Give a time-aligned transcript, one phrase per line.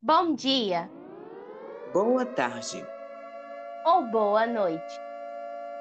[0.00, 0.88] Bom dia
[1.92, 2.86] Boa tarde,
[3.84, 5.00] ou boa noite.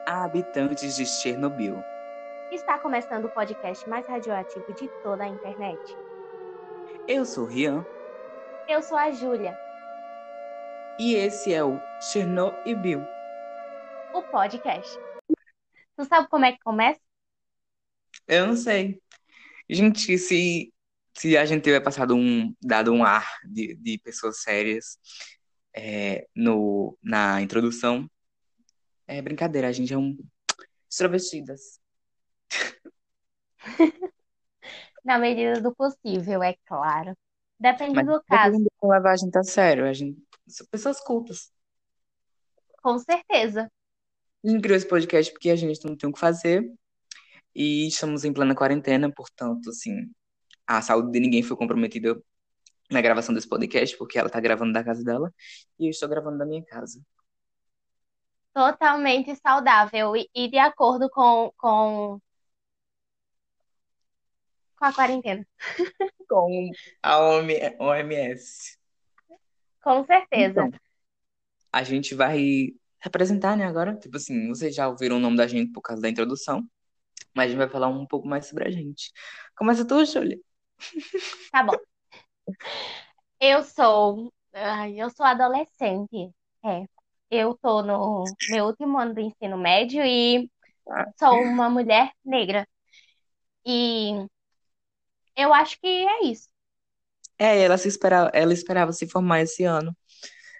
[0.07, 1.75] habitantes de Chernobyl.
[2.51, 5.79] Está começando o podcast mais radioativo de toda a internet.
[7.07, 7.85] Eu sou Rian
[8.67, 9.55] Eu sou a Júlia,
[10.99, 11.79] e esse é o
[12.11, 13.01] Chernobyl.
[14.13, 14.97] o podcast.
[15.95, 16.99] Tu sabe como é que começa?
[18.27, 19.01] Eu não sei.
[19.69, 20.73] Gente, se,
[21.17, 24.99] se a gente tiver passado um, dado um ar de, de pessoas sérias
[25.75, 28.09] é, no, na introdução,
[29.07, 30.15] é brincadeira, a gente é um
[30.89, 31.79] extrovertidas.
[35.03, 37.17] Na medida do possível, é claro.
[37.59, 40.99] Depende Mas do não caso, tem levar a gente a sério, a gente são pessoas
[40.99, 41.51] cultas.
[42.81, 43.71] com certeza.
[44.45, 46.71] A gente criou esse podcast porque a gente não tem o que fazer
[47.55, 50.11] e estamos em plena quarentena, portanto, assim,
[50.67, 52.21] a saúde de ninguém foi comprometida
[52.89, 55.33] na gravação desse podcast, porque ela tá gravando da casa dela
[55.79, 57.01] e eu estou gravando da minha casa.
[58.53, 62.19] Totalmente saudável e, e de acordo com, com,
[64.77, 65.47] com a quarentena.
[66.27, 67.19] Com a
[67.79, 68.77] OMS.
[69.81, 70.65] Com certeza.
[70.65, 70.71] Então,
[71.71, 73.95] a gente vai se apresentar, né, agora.
[73.95, 76.67] Tipo assim, vocês já ouviram o nome da gente por causa da introdução,
[77.33, 79.13] mas a gente vai falar um pouco mais sobre a gente.
[79.55, 80.37] Começa tu, Júlia.
[81.51, 81.73] Tá bom.
[83.39, 86.31] Eu sou, ai, eu sou adolescente.
[86.63, 86.85] É.
[87.29, 90.49] Eu tô no meu último ano do ensino médio e
[91.19, 92.67] sou uma mulher negra.
[93.65, 94.25] E
[95.35, 96.49] eu acho que é isso.
[97.37, 99.95] É, ela se espera, ela esperava se formar esse ano.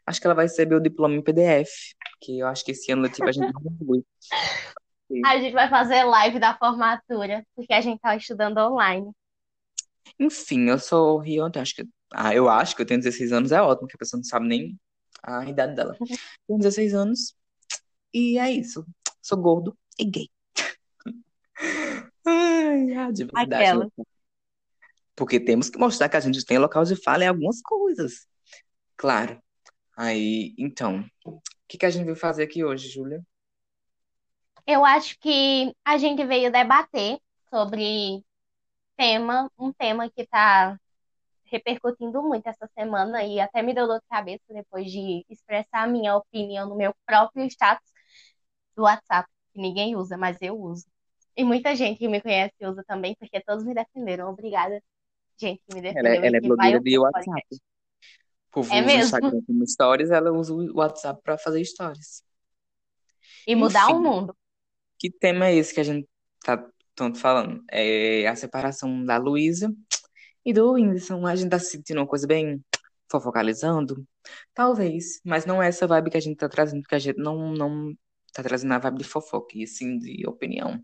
[0.05, 3.01] Acho que ela vai receber o diploma em PDF, que eu acho que esse ano
[3.01, 5.21] letivo a gente não.
[5.25, 9.11] A gente vai fazer live da formatura, porque a gente tá estudando online.
[10.19, 13.51] Enfim, eu sou Rio, eu acho que, ah, eu acho que eu tenho 16 anos,
[13.51, 14.79] é ótimo, que a pessoa não sabe nem
[15.23, 15.97] a idade dela.
[16.47, 17.35] Tenho 16 anos
[18.13, 18.85] e é isso.
[19.21, 20.29] Sou gordo e gay.
[22.25, 23.53] Ai, a diversidade.
[23.53, 23.91] Aquela.
[25.15, 28.27] Porque temos que mostrar que a gente tem local de fala em algumas coisas.
[28.95, 29.41] Claro.
[29.95, 33.25] Aí, então, o que que a gente veio fazer aqui hoje, Júlia?
[34.65, 37.19] Eu acho que a gente veio debater
[37.49, 38.23] sobre
[38.97, 40.77] tema, um tema que tá
[41.45, 45.87] repercutindo muito essa semana e até me deu dor de cabeça depois de expressar a
[45.87, 47.89] minha opinião no meu próprio status
[48.75, 50.85] do WhatsApp, que ninguém usa, mas eu uso.
[51.35, 54.29] E muita gente que me conhece usa também, porque todos me defenderam.
[54.29, 54.81] Obrigada,
[55.37, 57.31] gente que me Ela, defendeu ela e é blogueira de o WhatsApp.
[57.31, 57.55] podcast.
[58.49, 59.03] O povo É usa o mesmo?
[59.05, 62.23] Instagram como stories, ela usa o WhatsApp para fazer stories.
[63.47, 64.35] E mudar o Enfim, mundo.
[64.99, 66.07] que tema é esse que a gente
[66.43, 66.57] tá
[66.97, 67.63] tanto falando?
[67.71, 69.71] É a separação da Luísa
[70.43, 71.25] e do Whindersson.
[71.27, 72.61] A gente tá sentindo uma coisa bem
[73.09, 74.05] fofocalizando?
[74.53, 77.53] Talvez, mas não é essa vibe que a gente tá trazendo, porque a gente não,
[77.53, 77.93] não
[78.33, 80.83] tá trazendo a vibe de fofoca, e sim de opinião.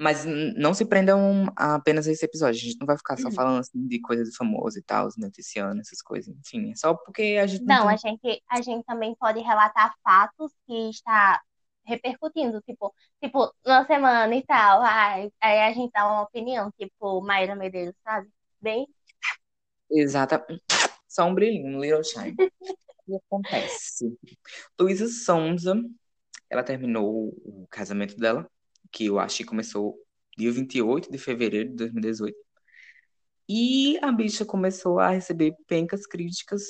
[0.00, 2.60] Mas não se prendam a apenas a esse episódio.
[2.60, 5.80] A gente não vai ficar só falando assim de coisas de famoso e tal, noticiando
[5.80, 6.34] essas coisas.
[6.36, 7.94] Enfim, é só porque a gente não Não, tem.
[7.94, 11.42] a gente, a gente também pode relatar fatos que está
[11.88, 14.82] repercutindo, tipo, tipo, na semana e tal.
[14.82, 18.28] Aí, aí a gente dá uma opinião, tipo, Maíra Medeiros, sabe?
[18.60, 18.86] Bem,
[19.90, 20.44] Exata.
[21.08, 22.36] Só um brilhinho, um little shine.
[22.36, 24.18] Que acontece?
[24.78, 25.74] Luísa Sonza,
[26.50, 28.48] ela terminou o casamento dela,
[28.92, 29.98] que eu acho que começou
[30.36, 32.36] dia 28 de fevereiro de 2018.
[33.48, 36.62] E a bicha começou a receber pencas críticas.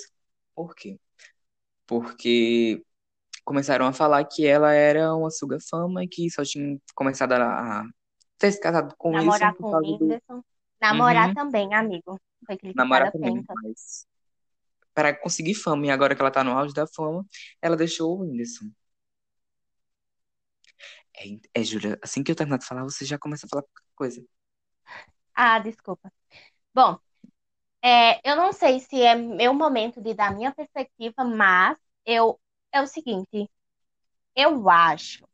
[0.54, 0.96] Por quê?
[1.86, 2.84] Porque
[3.48, 7.84] começaram a falar que ela era uma suga-fama e que só tinha começado a, a
[8.38, 10.04] ter se casado com o Wilson namorar com o causa do.
[10.04, 10.42] Whindersson.
[10.80, 12.20] Namorar Uhum, também, amigo.
[12.46, 13.54] Foi namorar também, penca.
[13.54, 14.06] mas
[14.94, 17.26] para conseguir fama, e agora que ela tá no auge da fama,
[17.62, 18.66] ela deixou o Whindersson.
[21.16, 23.84] É, é, Júlia, assim que eu terminar de falar, você já começa a falar qualquer
[23.94, 24.22] coisa.
[25.34, 26.12] Ah, desculpa.
[26.74, 26.98] Bom,
[27.82, 32.40] é, eu não sei se é meu momento de dar minha perspectiva, mas eu,
[32.72, 33.50] é o seguinte,
[34.34, 35.26] eu acho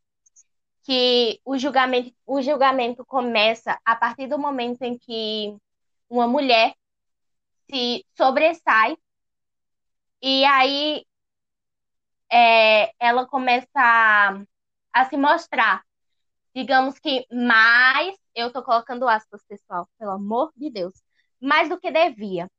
[0.83, 5.55] que o julgamento, o julgamento começa a partir do momento em que
[6.09, 6.75] uma mulher
[7.69, 8.97] se sobressai
[10.21, 11.05] e aí
[12.31, 14.41] é, ela começa a,
[14.93, 15.83] a se mostrar,
[16.53, 20.93] digamos que mais, eu tô colocando aspas, pessoal, pelo amor de Deus,
[21.41, 22.49] mais do que devia,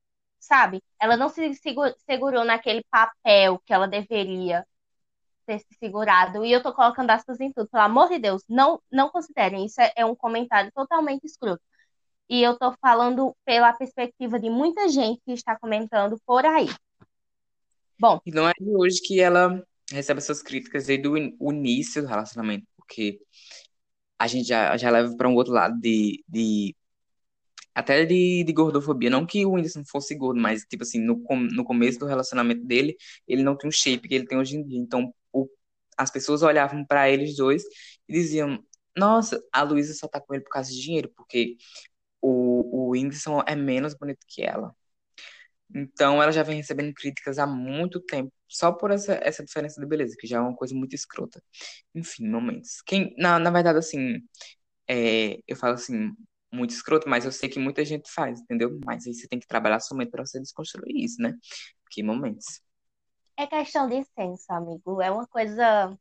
[0.47, 0.83] sabe?
[1.01, 4.67] Ela não se segu- segurou naquele papel que ela deveria
[5.47, 6.45] ter se segurado.
[6.45, 7.69] E eu tô colocando aspas em tudo.
[7.69, 9.67] Pelo amor de Deus, não, não considerem.
[9.67, 11.63] Isso é, é um comentário totalmente escroto.
[12.29, 16.69] E eu tô falando pela perspectiva de muita gente que está comentando por aí.
[17.99, 22.09] Bom, E não é de hoje que ela recebe essas críticas desde o início do
[22.09, 23.21] relacionamento, porque
[24.19, 26.75] a gente já, já leva para um outro lado de, de
[27.77, 29.11] até de, de gordofobia.
[29.11, 32.97] Não que o Whindersson fosse gordo, mas, tipo assim, no, no começo do relacionamento dele,
[33.29, 34.79] ele não tem o shape que ele tem hoje em dia.
[34.81, 35.49] Então, o-
[35.99, 37.63] as pessoas olhavam para eles dois
[38.09, 38.59] e diziam:
[38.97, 41.57] Nossa, a Luísa só tá com ele por causa de dinheiro, porque
[42.23, 44.75] o, o Whindersson é menos bonito que ela.
[45.75, 49.87] Então, ela já vem recebendo críticas há muito tempo, só por essa, essa diferença de
[49.87, 51.43] beleza, que já é uma coisa muito escrota.
[51.95, 52.81] Enfim, momentos.
[52.87, 54.21] Quem, na, na verdade, assim,
[54.89, 56.13] é, eu falo assim,
[56.57, 58.79] muito escroto, mas eu sei que muita gente faz, entendeu?
[58.85, 61.35] Mas aí você tem que trabalhar somente para você desconstruir isso, né?
[61.91, 62.61] Que momentos.
[63.37, 65.01] é questão de senso, amigo.
[65.03, 65.97] É uma coisa,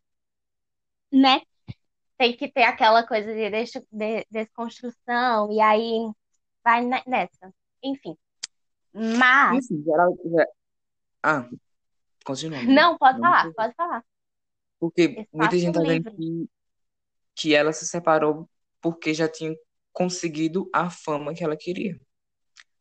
[1.12, 1.42] né?
[2.18, 3.50] Tem que ter aquela coisa de,
[3.92, 6.10] de desconstrução, e aí
[6.64, 7.54] vai ne- nessa.
[7.84, 8.16] Enfim.
[8.94, 10.48] Mas, Enfim, geral, ge-
[11.24, 11.50] ah,
[12.24, 12.74] continua, amiga.
[12.74, 13.64] não, pode Não falar, interrompa.
[13.64, 14.06] pode falar.
[14.80, 16.16] Porque muita Espaço gente tá livre.
[16.16, 16.50] que,
[17.36, 18.50] que ela se separou
[18.82, 19.54] porque já tinha
[19.96, 22.00] conseguido a fama que ela queria.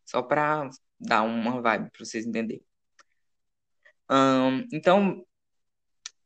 [0.05, 0.69] Só pra
[0.99, 2.63] dar uma vibe pra vocês entenderem.
[4.09, 5.25] Ahn, então,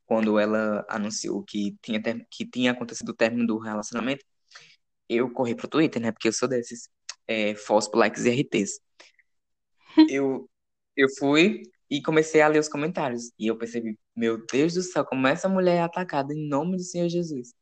[0.07, 2.01] quando ela anunciou que tinha,
[2.31, 4.25] que tinha acontecido o término do relacionamento,
[5.09, 6.11] eu corri pro Twitter, né?
[6.11, 6.89] Porque eu sou desses,
[7.27, 8.81] é, falso likes e RTs.
[10.11, 10.49] Eu,
[10.97, 13.33] eu fui e comecei a ler os comentários.
[13.39, 16.83] E eu percebi, meu Deus do céu, como essa mulher é atacada em nome do
[16.83, 17.53] Senhor Jesus.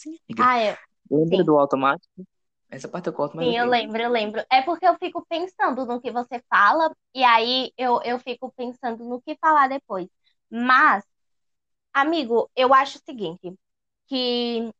[0.00, 0.48] Sim, amiga.
[0.48, 0.76] Ah, eu,
[1.10, 1.44] Lembra sim.
[1.44, 2.26] do automático?
[2.70, 4.44] Essa parte eu corto, mas Sim, eu lembro, eu lembro.
[4.52, 9.02] É porque eu fico pensando no que você fala, e aí eu, eu fico pensando
[9.04, 10.08] no que falar depois.
[10.50, 11.04] Mas,
[11.94, 13.54] amigo, eu acho o seguinte,
[14.08, 14.70] que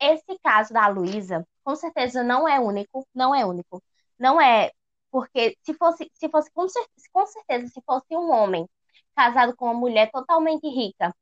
[0.00, 3.82] esse caso da Luísa, com certeza não é único, não é único.
[4.18, 4.70] Não é,
[5.10, 8.66] porque se fosse, se fosse com, cer- com certeza, se fosse um homem
[9.14, 11.14] casado com uma mulher totalmente rica,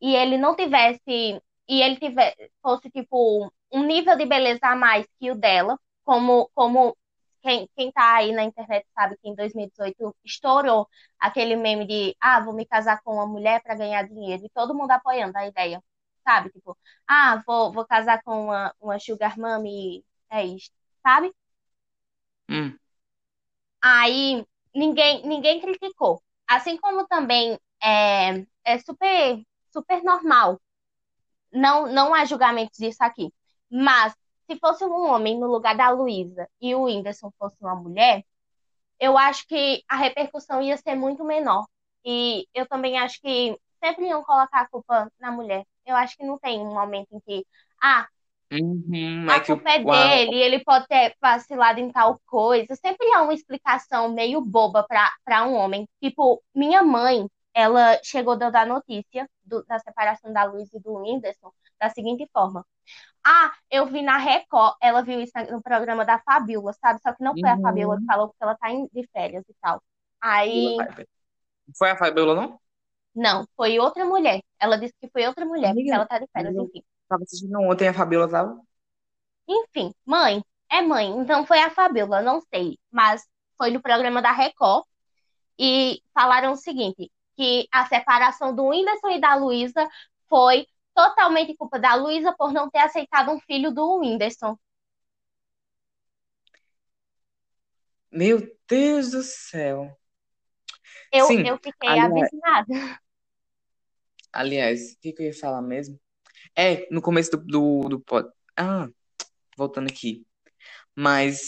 [0.00, 5.06] e ele não tivesse, e ele tiver, fosse tipo um nível de beleza a mais
[5.18, 6.96] que o dela, como, como
[7.42, 10.88] quem, quem tá aí na internet sabe que em 2018 estourou
[11.18, 14.74] aquele meme de, ah, vou me casar com uma mulher para ganhar dinheiro, e todo
[14.74, 15.82] mundo apoiando a ideia,
[16.24, 16.50] sabe?
[16.50, 16.76] Tipo,
[17.08, 19.34] ah, vou, vou casar com uma, uma sugar
[19.66, 20.70] e é isso,
[21.02, 21.32] sabe?
[22.48, 22.78] Hum,
[23.82, 24.44] Aí
[24.74, 26.22] ninguém, ninguém criticou.
[26.48, 29.42] Assim como também é, é super,
[29.72, 30.60] super normal
[31.52, 33.32] não, não há julgamentos disso aqui.
[33.70, 34.14] Mas,
[34.50, 38.24] se fosse um homem no lugar da Luísa e o Whindersson fosse uma mulher,
[39.00, 41.66] eu acho que a repercussão ia ser muito menor.
[42.04, 45.64] E eu também acho que sempre iam colocar a culpa na mulher.
[45.84, 47.46] Eu acho que não tem um momento em que,
[47.82, 48.06] ah,
[48.52, 52.20] uhum, a é que o, culpa é a, dele, ele pode ter vacilado em tal
[52.26, 52.76] coisa.
[52.76, 55.88] Sempre há uma explicação meio boba para para um homem.
[56.00, 60.94] Tipo, minha mãe, ela chegou dando a notícia do- da separação da Luísa e do
[60.94, 62.66] Whindersson da seguinte forma.
[63.24, 67.00] Ah, eu vi na Record, ela viu isso no programa da Fabiola, sabe?
[67.02, 69.44] Só que não foi a Fabiola que uhum, falou, porque ela tá em- de férias
[69.48, 69.82] e tal.
[70.20, 70.88] Aí.
[71.78, 72.60] Foi a Fabiola, não?
[73.14, 74.40] não, foi outra mulher.
[74.60, 76.82] Ela disse que foi outra mulher, porque Amiga, ela tá de férias, enfim.
[77.08, 78.60] tava assistindo ontem, a Fabiola tava.
[79.48, 82.78] Enfim, mãe, é mãe, então foi a Fabiola, não sei.
[82.90, 83.22] Mas
[83.56, 84.84] foi no programa da Record
[85.58, 89.88] e falaram o seguinte, que a separação do Whindersson e da Luísa
[90.28, 94.56] foi totalmente culpa da Luísa por não ter aceitado um filho do Whindersson.
[98.10, 99.96] Meu Deus do céu.
[101.10, 103.00] Eu, Sim, eu fiquei aliás, abismada.
[104.32, 105.98] aliás, o que eu ia falar mesmo?
[106.54, 108.28] É, no começo do, do, do pod...
[108.56, 108.88] Ah,
[109.56, 110.26] voltando aqui.
[110.94, 111.40] Mas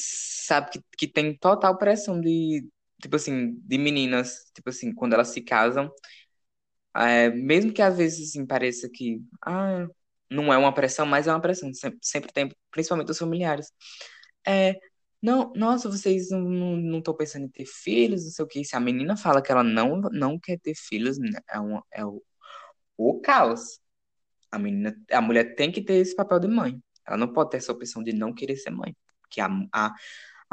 [0.47, 2.67] sabe que, que tem total pressão de,
[3.05, 5.91] tipo assim, de meninas, tipo assim, quando elas se casam,
[6.97, 9.87] é, mesmo que às vezes assim pareça que ah,
[10.31, 13.71] não é uma pressão, mas é uma pressão, sempre, sempre tem, principalmente dos familiares.
[14.47, 14.79] É,
[15.23, 18.65] não, nossa, vocês não estão pensando em ter filhos, não sei o quê.
[18.65, 22.05] Se a menina fala que ela não, não quer ter filhos, né, é, uma, é
[22.07, 22.23] o,
[22.97, 23.81] o caos.
[24.51, 26.83] A menina, a mulher tem que ter esse papel de mãe.
[27.07, 28.97] Ela não pode ter essa opção de não querer ser mãe.
[29.23, 29.95] Porque a, a,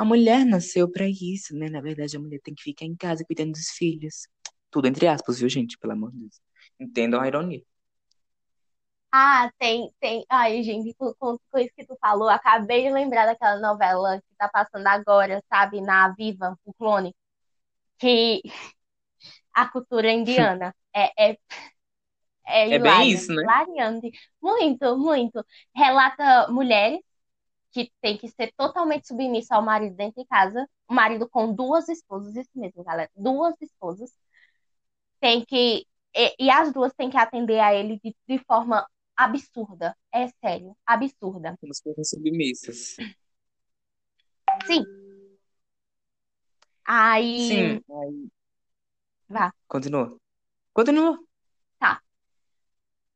[0.01, 1.69] a mulher nasceu pra isso, né?
[1.69, 4.27] Na verdade, a mulher tem que ficar em casa cuidando dos filhos.
[4.71, 5.77] Tudo entre aspas, viu, gente?
[5.77, 6.41] Pelo amor de Deus.
[6.79, 7.61] Entendam a ironia.
[9.11, 10.25] Ah, tem, tem.
[10.27, 14.49] Ai, gente, com, com, isso que tu falou, acabei de lembrar daquela novela que tá
[14.49, 17.13] passando agora, sabe, na Viva, o Clone,
[17.99, 18.41] que
[19.53, 21.37] a cultura indiana é, é,
[22.47, 23.43] é É bem isso, né?
[23.43, 24.11] hilariante.
[24.41, 25.45] Muito, muito.
[25.75, 26.99] Relata mulheres
[27.71, 30.67] que têm que ser totalmente submissas ao marido dentro de casa.
[30.87, 33.09] O marido com duas esposas, isso mesmo, galera.
[33.15, 34.11] Duas esposas.
[35.19, 35.85] Tem que.
[36.15, 38.85] E, e as duas têm que atender a ele de, de forma
[39.15, 39.95] absurda.
[40.13, 41.55] É sério, absurda.
[41.59, 42.95] Como se fossem submissas.
[44.65, 44.85] Sim.
[46.85, 47.47] Aí.
[47.47, 48.29] Sim, aí
[49.29, 49.53] Vá.
[49.67, 50.17] continua.
[50.73, 51.17] Continua.
[51.79, 52.01] Tá.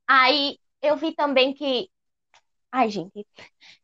[0.08, 1.90] Aí eu vi também que.
[2.78, 3.26] Ai, gente,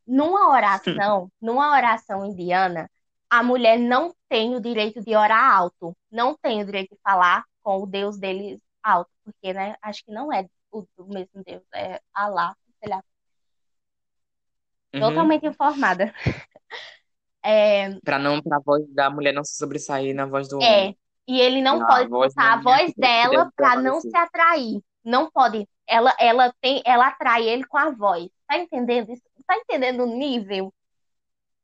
[0.06, 2.92] numa oração, numa oração indiana,
[3.30, 5.96] a mulher não tem o direito de orar alto.
[6.12, 9.78] Não tem o direito de falar com o Deus deles alto, porque, né?
[9.82, 13.02] Acho que não é o, mesmo Deus, é Alá, sei lá.
[14.94, 15.00] Uhum.
[15.00, 16.14] Totalmente informada.
[17.44, 20.66] É, Pra não, pra voz da mulher não se sobressair na voz do é.
[20.66, 20.98] homem.
[21.28, 24.80] E ele não A pode escutar a voz dela para não se atrair.
[25.04, 25.68] Não pode.
[25.88, 28.30] Ela, ela tem, ela atrai ele com a voz.
[28.52, 29.24] Tá entendendo isso?
[29.48, 30.74] Tá entendendo o nível?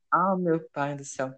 [0.10, 1.34] Ah, meu pai do céu.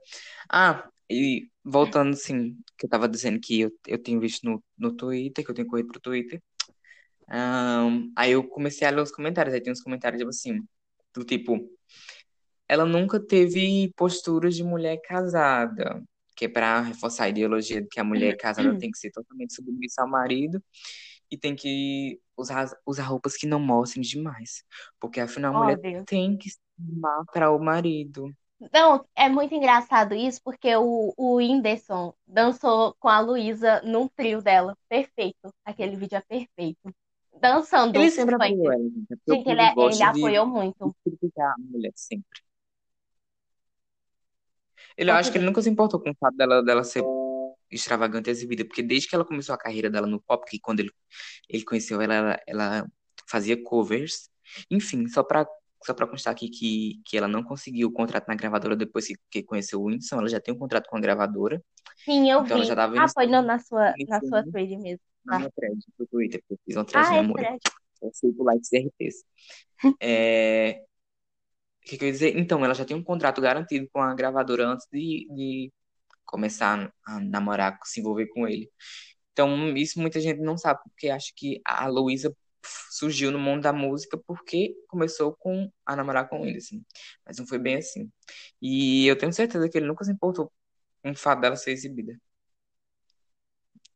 [0.48, 4.96] Ah, e voltando assim, que eu tava dizendo que eu, eu tenho visto no, no
[4.96, 6.40] Twitter, que eu tenho corrido pro Twitter.
[7.28, 10.62] Ahn, aí eu comecei a ler os comentários, aí tem uns comentários tipo assim,
[11.16, 11.58] do tipo,
[12.68, 16.04] ela nunca teve postura de mulher casada,
[16.36, 19.56] que é pra reforçar a ideologia de que a mulher casada tem que ser totalmente
[19.56, 20.64] submissa ao marido
[21.32, 24.64] e tem que usar, usar roupas que não mostrem demais,
[25.00, 28.34] porque afinal a Oh, mulher tem que se arrumar para o marido.
[28.74, 34.42] Não, é muito engraçado isso, porque o, o Whindersson dançou com a Luísa num trio
[34.42, 34.78] dela.
[34.90, 35.54] Perfeito.
[35.64, 36.94] Aquele vídeo é perfeito.
[37.40, 38.36] Dançando Ele sempre funk.
[38.36, 40.96] apoiou ela, gente, o Gente, ele, é- ele de, apoiou de muito.
[41.04, 42.42] criticar a mulher sempre.
[44.98, 47.10] Ele, acho que ele nunca se importou com o fato dela, dela ser
[47.72, 50.92] extravagante exibida, porque desde que ela começou a carreira dela no pop, que quando ele,
[51.50, 52.88] ele conheceu ela, ela, ela
[53.30, 54.30] fazia covers.
[54.72, 55.48] Enfim, só pra,
[55.86, 59.16] só pra constar aqui que, que ela não conseguiu o contrato na gravadora depois que,
[59.30, 61.64] que conheceu o Whindersson, ela já tem um contrato com a gravadora,
[62.06, 62.70] Sim, eu então ela vi.
[62.70, 65.02] já tava Ah, foi no- na sua, na sua thread mesmo.
[65.26, 67.38] na Ah, minha thread do Twitter, porque eu fiz uma thread, ah né, é amor?
[67.40, 67.60] thread.
[68.02, 69.24] Eu fui por likes RTs.
[70.02, 70.82] É,
[71.84, 72.38] o que que eu ia dizer?
[72.38, 75.72] Então, ela já tem um contrato garantido com a gravadora antes de, de
[76.30, 78.70] começar a namorar, se envolver com ele.
[79.34, 82.36] Então, isso muita gente não sabe, porque acha que a Luísa
[82.92, 86.86] surgiu no mundo da música porque começou com a namorar com ele, assim.
[87.26, 88.12] Mas não foi bem assim.
[88.62, 90.52] E eu tenho certeza que ele nunca se importou
[91.04, 92.20] com o fato dela ser exibida.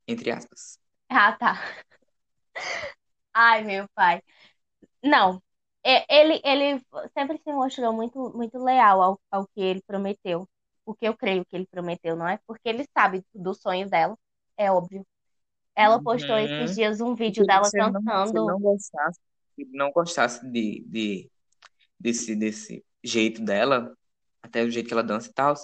[0.08, 0.80] Entre aspas.
[1.10, 1.54] Ah, tá.
[3.34, 4.22] Ai, meu pai.
[5.04, 5.42] Não.
[5.86, 6.82] É, Ele, ele
[7.18, 10.48] sempre se mostrou muito, muito leal ao, ao que ele prometeu.
[10.86, 12.40] O que eu creio que ele prometeu, não é?
[12.48, 14.18] Porque ele sabe do sonho dela,
[14.58, 15.06] é óbvio.
[15.76, 16.76] Ela postou esses Uhum.
[16.76, 18.42] dias um vídeo dela se ele não, se cantando.
[18.42, 19.20] não gostasse,
[19.72, 21.32] não gostasse de, de,
[22.00, 23.96] desse, desse jeito dela,
[24.44, 25.56] até o jeito que ela dança e tal,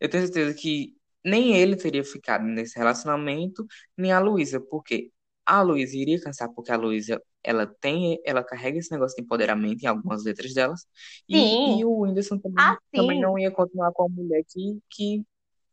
[0.00, 3.66] eu tenho certeza que nem ele teria ficado nesse relacionamento,
[3.96, 5.12] nem a Luísa, porque
[5.58, 9.82] a Luísa iria cansar, porque a Luísa, ela tem, ela carrega esse negócio de empoderamento
[9.82, 10.86] em algumas letras delas,
[11.28, 15.24] e, e o Whindersson também, Ah, também não ia continuar com a mulher que, que,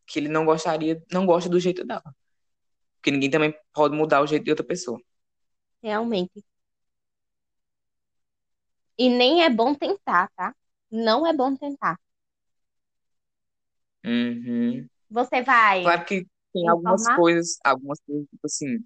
[0.07, 2.03] que ele não gostaria, não gosta do jeito dela.
[2.95, 4.99] Porque ninguém também pode mudar o jeito de outra pessoa.
[5.81, 6.43] Realmente.
[8.97, 10.55] E nem é bom tentar, tá?
[10.91, 11.97] Não é bom tentar.
[14.05, 14.87] Uhum.
[15.09, 17.17] Você vai Claro que tem algumas informar?
[17.17, 18.79] coisas, algumas coisas, tipo assim,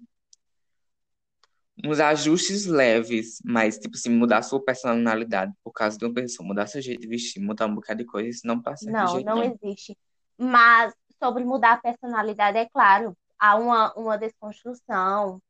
[1.84, 6.66] uns ajustes leves, mas, tipo assim, mudar sua personalidade por causa de uma pessoa, mudar
[6.66, 9.12] seu jeito de vestir, mudar um bocado de coisa, isso não tá certo de Não,
[9.12, 9.52] jeito não nenhum.
[9.52, 9.96] existe.
[10.38, 15.40] Mas sobre mudar a personalidade, é claro, há uma, uma desconstrução.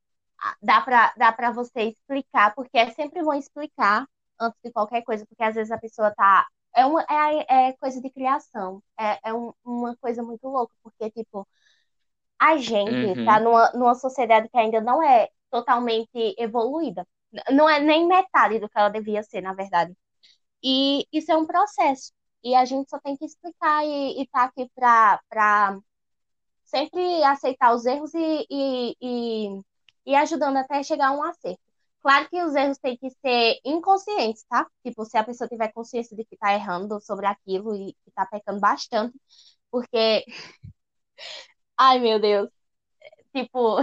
[0.41, 4.07] Ah, Dá para dá para você explicar, porque é sempre bom explicar
[4.41, 6.47] antes de qualquer coisa, porque às vezes a pessoa tá.
[6.75, 8.83] É, uma, é, é coisa de criação.
[8.99, 11.47] É, é um- uma coisa muito louca, porque, tipo,
[12.39, 17.07] a gente tá Uhum, numa, numa sociedade que ainda não é totalmente evoluída.
[17.53, 19.95] Não é nem metade do que ela devia ser, na verdade.
[20.63, 22.13] E isso é um processo.
[22.45, 25.79] E a gente só tem que explicar e estar aqui para para
[26.65, 29.61] sempre aceitar os erros e, e, e,
[30.07, 31.61] e ajudando até chegar a um acerto.
[32.03, 34.67] Claro que os erros têm que ser inconscientes, tá?
[34.85, 38.27] Tipo, se a pessoa tiver consciência de que tá errando sobre aquilo e que tá
[38.27, 39.15] pecando bastante,
[39.71, 40.25] porque,
[41.79, 42.49] ai meu Deus,
[43.35, 43.79] tipo,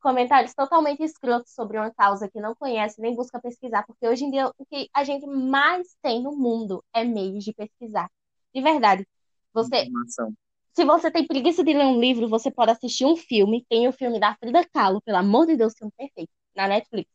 [0.00, 4.30] comentários totalmente escrotos sobre uma causa que não conhece nem busca pesquisar, porque hoje em
[4.30, 8.10] dia o que a gente mais tem no mundo é meios de pesquisar.
[8.54, 9.06] De verdade.
[9.52, 10.32] Você, informação.
[10.74, 13.64] se você tem preguiça de ler um livro, você pode assistir um filme.
[13.68, 16.30] Tem o filme da Frida Kahlo, pelo amor de Deus, filme perfeito.
[16.54, 17.10] na Netflix.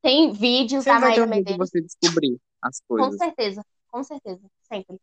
[0.00, 3.16] Tem vídeos da Sempre ter Maíra um de Medeiros, você descobrir as com coisas.
[3.16, 5.00] certeza, com certeza, sempre.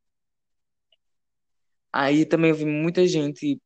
[1.92, 3.60] Aí também eu vi muita gente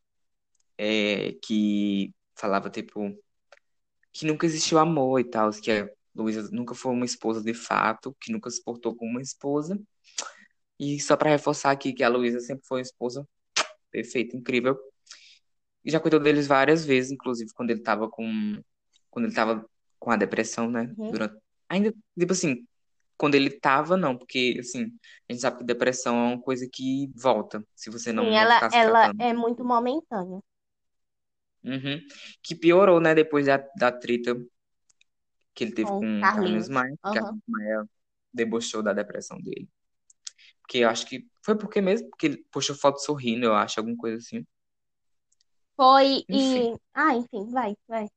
[0.77, 3.15] é, que falava, tipo,
[4.11, 8.15] que nunca existiu amor e tal, que a Luísa nunca foi uma esposa de fato,
[8.19, 9.79] que nunca se portou como uma esposa.
[10.79, 13.27] E só pra reforçar aqui que a Luísa sempre foi uma esposa
[13.91, 14.79] perfeita, incrível.
[15.83, 18.61] E já cuidou deles várias vezes, inclusive quando ele tava com
[19.09, 19.65] quando ele tava
[19.97, 20.93] com a depressão, né?
[20.97, 21.11] Uhum.
[21.11, 22.65] Durante ainda tipo assim,
[23.17, 24.91] quando ele tava não, porque assim,
[25.27, 28.37] a gente sabe que depressão é uma coisa que volta, se você não Sim, não
[28.37, 29.21] ela, ela tratando.
[29.21, 30.39] é muito momentânea.
[31.63, 31.99] Uhum.
[32.43, 34.35] Que piorou, né, depois da, da treta
[35.53, 36.67] que ele teve Com com Carlinhos.
[36.67, 37.13] Carlinhos Maia, que Aham.
[37.19, 37.89] Carlinhos Maia
[38.33, 39.67] debochou da depressão dele.
[40.61, 43.97] Porque eu acho que foi porque mesmo porque ele postou foto sorrindo, eu acho, alguma
[43.97, 44.45] coisa assim.
[45.75, 46.75] Foi Enfim.
[46.75, 46.77] e.
[46.93, 48.07] Ah, enfim, vai, vai.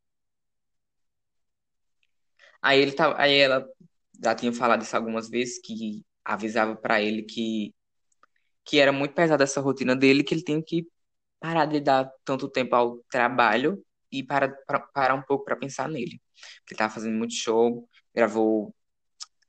[2.61, 3.67] Aí ele tava, aí ela
[4.23, 7.75] já tinha falado isso algumas vezes que avisava pra ele que
[8.65, 10.87] que era muito pesada essa rotina dele, que ele tinha que
[11.43, 15.89] parar de dar tanto tempo ao trabalho e para, para, parar um pouco para pensar
[15.89, 16.23] nele.
[16.61, 18.75] Porque ele tava fazendo muito show, gravou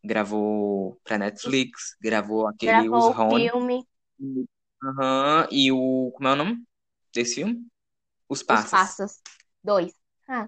[0.03, 3.85] gravou pra Netflix, gravou aquele Os Gravou o Rony, filme
[4.83, 6.63] Aham, e o como é o nome
[7.13, 7.67] desse filme?
[8.29, 8.65] Os Os Passas.
[8.65, 9.21] Passas.
[9.61, 9.93] Dois.
[10.29, 10.47] Ah,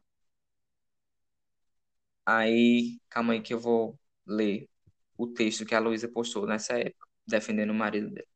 [2.26, 4.70] Aí, calma aí que eu vou ler
[5.18, 8.28] o texto que a Luísa postou nessa época, defendendo o marido de-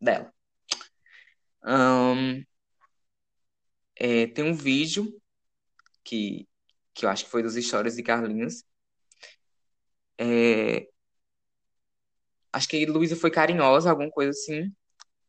[0.00, 0.33] dela.
[1.64, 2.44] Ahn,
[3.96, 5.20] é, tem um vídeo
[6.04, 6.48] que,
[6.94, 8.64] que eu acho que foi dos stories de Carlinhos.
[10.18, 10.88] É,
[12.52, 14.72] acho que Luísa foi carinhosa, alguma coisa assim.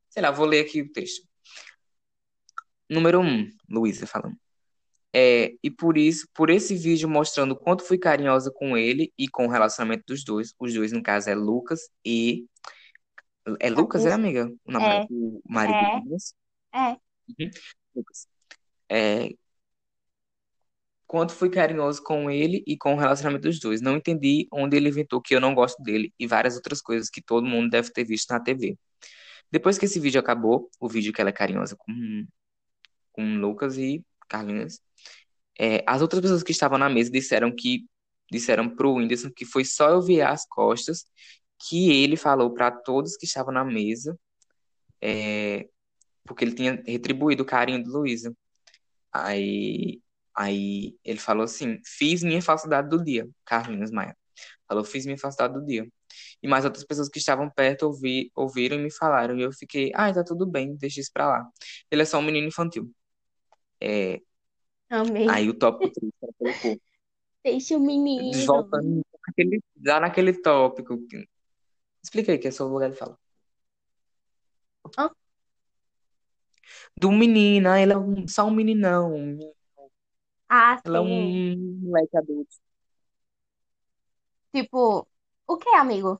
[0.09, 1.27] Sei lá, vou ler aqui o texto.
[2.89, 4.37] Número um, Luísa falando.
[5.13, 9.47] É, e por isso, por esse vídeo mostrando quanto fui carinhosa com ele e com
[9.47, 10.53] o relacionamento dos dois.
[10.59, 12.45] Os dois, no caso, é Lucas e.
[13.59, 14.51] É Lucas, é, amiga?
[14.65, 16.35] O namorado, É, o marido é, de Carlinhos?
[16.73, 16.89] é.
[16.89, 17.51] Uhum,
[17.95, 18.27] Lucas.
[18.89, 19.29] É,
[21.07, 23.81] quanto fui carinhoso com ele e com o relacionamento dos dois.
[23.81, 27.22] Não entendi onde ele inventou que eu não gosto dele e várias outras coisas que
[27.22, 28.77] todo mundo deve ter visto na TV.
[29.51, 32.27] Depois que esse vídeo acabou, o vídeo que ela é carinhosa com,
[33.11, 34.81] com Lucas e Carlinhos,
[35.59, 37.85] é, as outras pessoas que estavam na mesa disseram que
[38.31, 41.05] disseram pro Whindersson que foi só eu virar as costas
[41.59, 44.18] que ele falou para todos que estavam na mesa,
[45.01, 45.68] é,
[46.25, 48.35] porque ele tinha retribuído o carinho de Luísa.
[49.11, 50.01] Aí,
[50.35, 54.15] aí ele falou assim: fiz minha falsidade do dia, Carlinhos Maia.
[54.68, 55.87] Falou, fiz minha falsidade do dia.
[56.41, 59.37] E mais outras pessoas que estavam perto ouvi, ouviram e me falaram.
[59.37, 61.50] E eu fiquei, ah, tá tudo bem, deixa isso pra lá.
[61.89, 62.91] Ele é só um menino infantil.
[63.79, 64.20] É,
[64.89, 65.27] Amei.
[65.29, 66.81] aí o tópico 3 ela colocou.
[67.44, 68.44] Deixa o menino.
[68.44, 70.98] Voltando naquele, lá naquele tópico.
[72.05, 73.15] Explica aí que é o lugar de fala.
[74.98, 75.09] Hã?
[76.98, 79.13] Do menino, ah, ele é um- só um meninão.
[79.15, 79.53] um menino.
[80.50, 81.01] Ah, Ela é sim.
[81.01, 82.55] um moleque adulto.
[84.51, 85.07] Tipo,
[85.48, 86.20] o que, amigo?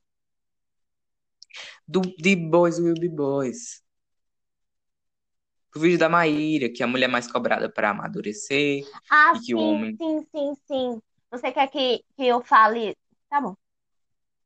[1.88, 3.82] Do The Boys Will Be Boys.
[5.76, 9.54] O vídeo da Maíra, que a mulher é mais cobrada pra amadurecer Ah, e que
[9.54, 10.00] o sim, homem.
[10.00, 11.02] sim, sim, sim.
[11.32, 12.95] Você quer que, que eu fale?
[13.30, 13.56] Tá bom.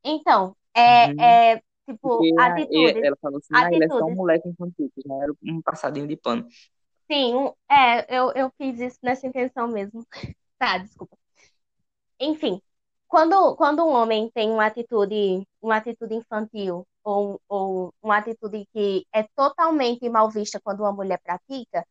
[0.04, 1.40] Então, é, Uhum.
[1.56, 3.08] é tipo, Porque a- atitudes.
[3.08, 6.18] ela falou assim, ah, ele é só um moleque infantil, já era um passadinho de
[6.18, 6.48] pano.
[7.12, 10.06] Sim, um- é, eu, eu fiz isso nessa intenção mesmo.
[10.60, 11.18] Tá, desculpa.
[12.20, 12.62] Enfim,
[13.08, 19.06] quando, quando um homem tem uma atitude, uma atitude infantil ou, ou uma atitude que
[19.14, 21.86] é totalmente mal vista quando uma mulher pratica,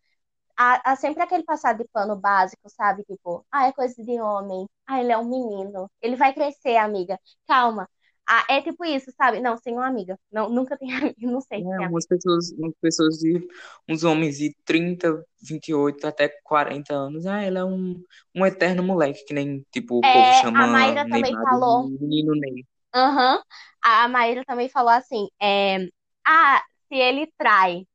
[0.56, 3.04] há, há sempre aquele passar de pano básico, sabe?
[3.04, 4.66] Tipo, ah, é coisa de homem.
[4.86, 5.90] Ah, ele é um menino.
[6.02, 7.18] Ele vai crescer, amiga.
[7.46, 7.88] Calma.
[8.28, 9.40] Ah, é tipo isso, sabe?
[9.40, 10.18] Não, sem uma amiga.
[10.30, 11.16] Não, nunca tem amiga.
[11.30, 13.40] Não sei se É, umas pessoas, umas pessoas de,
[13.88, 18.00] uns homens de 30, 28 até 40 anos, ah, ele é um,
[18.34, 21.92] um eterno moleque, que nem, tipo, o povo É, a chama Mayra também falou.
[22.00, 22.64] menino Ney.
[22.94, 23.42] Aham.
[23.82, 25.76] A Maíra também falou assim, é,
[26.26, 27.86] ah, se ele trai,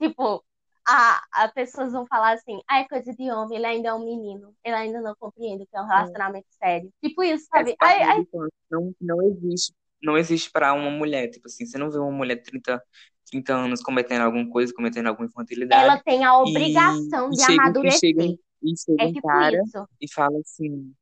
[0.00, 0.44] tipo,
[0.86, 4.04] a, as pessoas vão falar assim, ah, é coisa de homem, ele ainda é um
[4.04, 6.92] menino, ele ainda não compreende o que é um relacionamento sério.
[7.02, 7.76] Tipo isso, Essa sabe?
[7.80, 9.72] Ai, ai, infância não, não existe,
[10.02, 12.82] não existe para uma mulher, tipo assim, você não vê uma mulher de 30,
[13.26, 17.42] 30 anos cometendo alguma coisa, cometendo alguma infantilidade, ela tem a e, obrigação e de
[17.42, 17.92] chega, e amadurecer.
[17.92, 19.86] chega, e chega É um tipo cara isso.
[20.00, 20.94] e fala assim,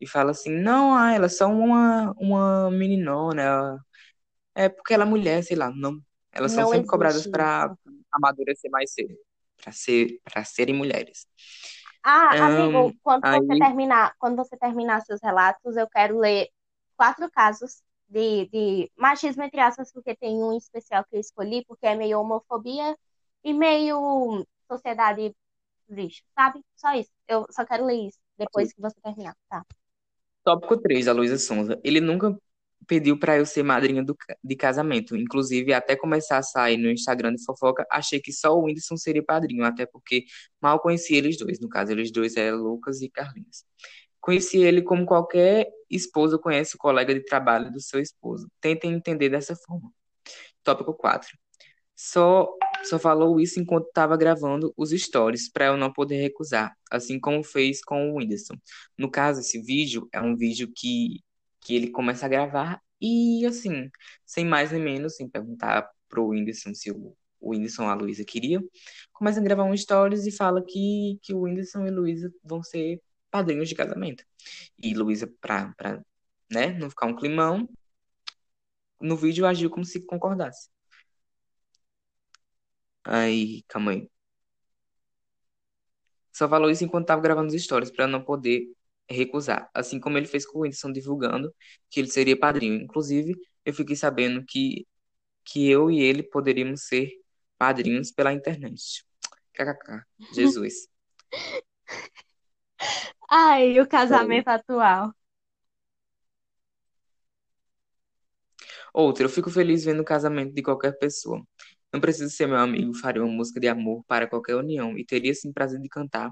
[0.00, 3.78] e fala assim, não, ah, ela é só uma, uma meninona,
[4.54, 6.00] é porque ela é mulher, sei lá, não.
[6.32, 7.74] Elas são Não sempre cobradas para
[8.12, 9.16] amadurecer mais cedo,
[9.62, 11.26] para ser, para serem mulheres.
[12.02, 16.48] Ah, Ahn, amigo, quando você aí, terminar, quando você terminar seus relatos, eu quero ler
[16.96, 21.86] quatro casos de, de machismo entre aspas, porque tem um especial que eu escolhi, porque
[21.86, 22.96] é meio homofobia
[23.44, 25.34] e meio sociedade
[25.88, 26.64] lixo, sabe?
[26.76, 27.10] Só isso.
[27.26, 29.64] Eu só quero ler isso depois que você terminar, tá?
[30.44, 31.78] tópico 3 da Luísa Sonza.
[31.84, 32.36] Ele nunca
[32.86, 35.16] pediu pra eu ser madrinha do, de casamento.
[35.16, 39.22] Inclusive, até começar a sair no Instagram de fofoca, achei que só o Whindersson seria
[39.22, 40.24] padrinho, até porque
[40.60, 41.60] mal conheci eles dois.
[41.60, 43.64] No caso, eles dois eram Lucas e Carlinhos.
[44.20, 48.48] Conheci ele como qualquer esposo conhece o colega de trabalho do seu esposo.
[48.60, 49.92] Tentem entender dessa forma.
[50.62, 51.28] Tópico 4.
[51.96, 52.48] Só,
[52.84, 57.44] só falou isso enquanto estava gravando os stories, para eu não poder recusar, assim como
[57.44, 58.54] fez com o Whindersson.
[58.96, 61.20] No caso, esse vídeo é um vídeo que,
[61.60, 63.90] que ele começa a gravar e, assim,
[64.24, 68.62] sem mais nem menos, sem perguntar pro Whindersson se o, o Whindersson a Luísa queriam,
[69.12, 73.00] começa a gravar um stories e fala que, que o Whindersson e Luísa vão ser
[73.30, 74.24] padrinhos de casamento.
[74.78, 76.02] E Luísa, pra, pra,
[76.50, 77.68] né, não ficar um climão,
[79.00, 80.68] no vídeo agiu como se concordasse.
[83.04, 84.10] Aí, calma aí.
[86.32, 88.66] Só falou isso enquanto tava gravando os stories, pra não poder
[89.08, 89.68] recusar.
[89.74, 91.54] Assim como ele fez com o Whindersson divulgando
[91.90, 92.80] que ele seria padrinho.
[92.82, 94.86] Inclusive, eu fiquei sabendo que,
[95.44, 97.10] que eu e ele poderíamos ser
[97.58, 99.04] padrinhos pela internet.
[99.54, 100.04] KKK.
[100.34, 100.88] Jesus.
[103.30, 105.14] Ai, o casamento atual.
[108.92, 111.42] Outra, eu fico feliz vendo o casamento de qualquer pessoa.
[111.92, 115.34] Não preciso ser meu amigo, faria uma música de amor para qualquer união e teria
[115.34, 116.30] sim prazer de cantar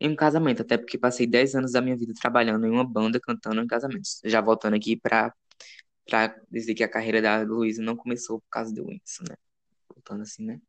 [0.00, 3.18] em um casamento, até porque passei 10 anos da minha vida trabalhando em uma banda
[3.20, 4.20] cantando em casamentos.
[4.24, 5.32] Já voltando aqui para
[6.06, 9.36] para dizer que a carreira da Luísa não começou por causa do Whindersson, né?
[9.94, 10.60] Voltando assim, né?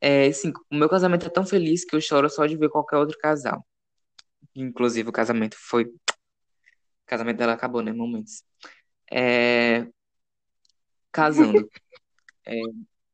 [0.00, 2.96] É, sim, o meu casamento é tão feliz que eu choro só de ver qualquer
[2.98, 3.64] outro casal.
[4.62, 5.84] Inclusive, o casamento foi.
[5.84, 5.92] O
[7.06, 7.92] casamento dela acabou, né?
[7.92, 8.42] Momentos.
[9.10, 9.86] É,
[11.12, 11.68] casando.
[12.50, 12.54] É,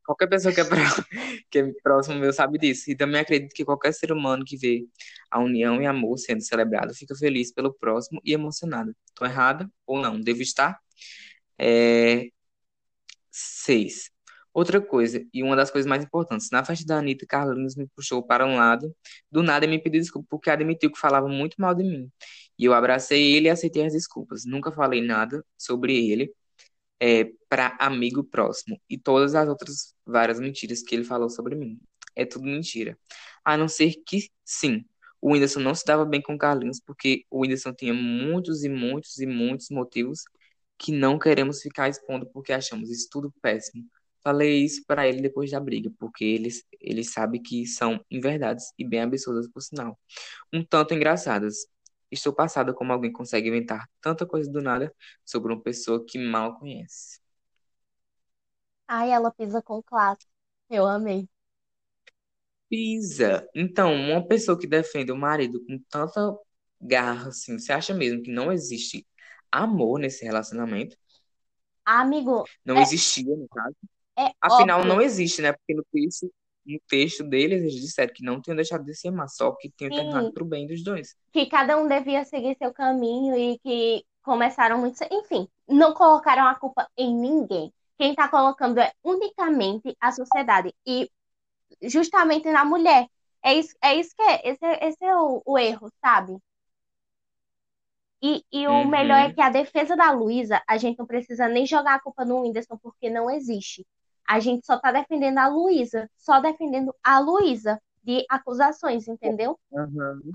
[0.04, 0.64] qualquer pessoa que é,
[1.50, 2.88] que é próximo meu sabe disso.
[2.88, 4.87] E também acredito que qualquer ser humano que vê
[5.28, 8.94] a união e amor sendo celebrado fica feliz pelo próximo e emocionado.
[9.12, 10.20] Tô errada ou não?
[10.20, 10.78] Devo estar?
[11.59, 12.28] É,
[13.37, 14.13] Seis.
[14.55, 18.23] Outra coisa, e uma das coisas mais importantes, na festa da Anitta, Carlinhos me puxou
[18.23, 18.95] para um lado,
[19.31, 22.11] do nada me pediu desculpa porque admitiu que falava muito mal de mim.
[22.59, 24.45] E eu abracei ele e aceitei as desculpas.
[24.45, 26.33] Nunca falei nada sobre ele,
[27.01, 28.81] é, para amigo próximo.
[28.88, 31.81] E todas as outras várias mentiras que ele falou sobre mim.
[32.17, 32.97] É tudo mentira.
[33.45, 34.85] A não ser que, sim,
[35.21, 39.19] o Whindersson não se dava bem com Carlinhos, porque o Whindersson tinha muitos e muitos
[39.19, 40.23] e muitos motivos
[40.79, 43.85] que não queremos ficar expondo porque achamos isso tudo péssimo.
[44.24, 48.84] Falei isso para ele depois da briga, porque ele, ele sabe que são inverdades e
[48.88, 49.98] bem absurdas, por sinal.
[50.52, 51.66] Um tanto engraçadas.
[52.10, 56.58] Estou passada como alguém consegue inventar tanta coisa do nada sobre uma pessoa que mal
[56.58, 57.20] conhece.
[58.88, 60.26] Ai, ela pisa com classe.
[60.70, 61.28] Eu amei.
[62.68, 63.46] Pisa.
[63.54, 66.37] Então, uma pessoa que defende o marido com tanta
[66.80, 69.06] garra, assim, você acha mesmo que não existe
[69.52, 70.96] amor nesse relacionamento?
[71.87, 73.76] Amigo, Não é, existia, no caso.
[74.16, 74.85] É Afinal, óbvio.
[74.85, 75.53] não existe, né?
[75.53, 76.33] Porque no texto,
[76.66, 79.92] no texto deles, eles disseram que não tinham deixado de se amar, só que tinham
[79.92, 81.16] terminado Sim, pro bem dos dois.
[81.33, 84.98] que cada um devia seguir seu caminho e que começaram muito.
[85.12, 87.72] Enfim, não colocaram a culpa em ninguém.
[87.98, 91.11] Quem tá colocando é unicamente a sociedade e
[91.83, 93.09] justamente na mulher.
[93.44, 94.50] É isso, é isso que é.
[94.50, 96.38] Esse é, esse é o, o erro, sabe?
[98.22, 99.35] E, e o melhor é Uhum.
[99.35, 102.79] que a defesa da Luísa, a gente não precisa nem jogar a culpa no Whindersson,
[102.79, 103.87] porque não existe.
[104.26, 109.58] A gente só tá defendendo a Luísa, só defendendo a Luísa de acusações, entendeu?
[109.70, 110.32] Uhum.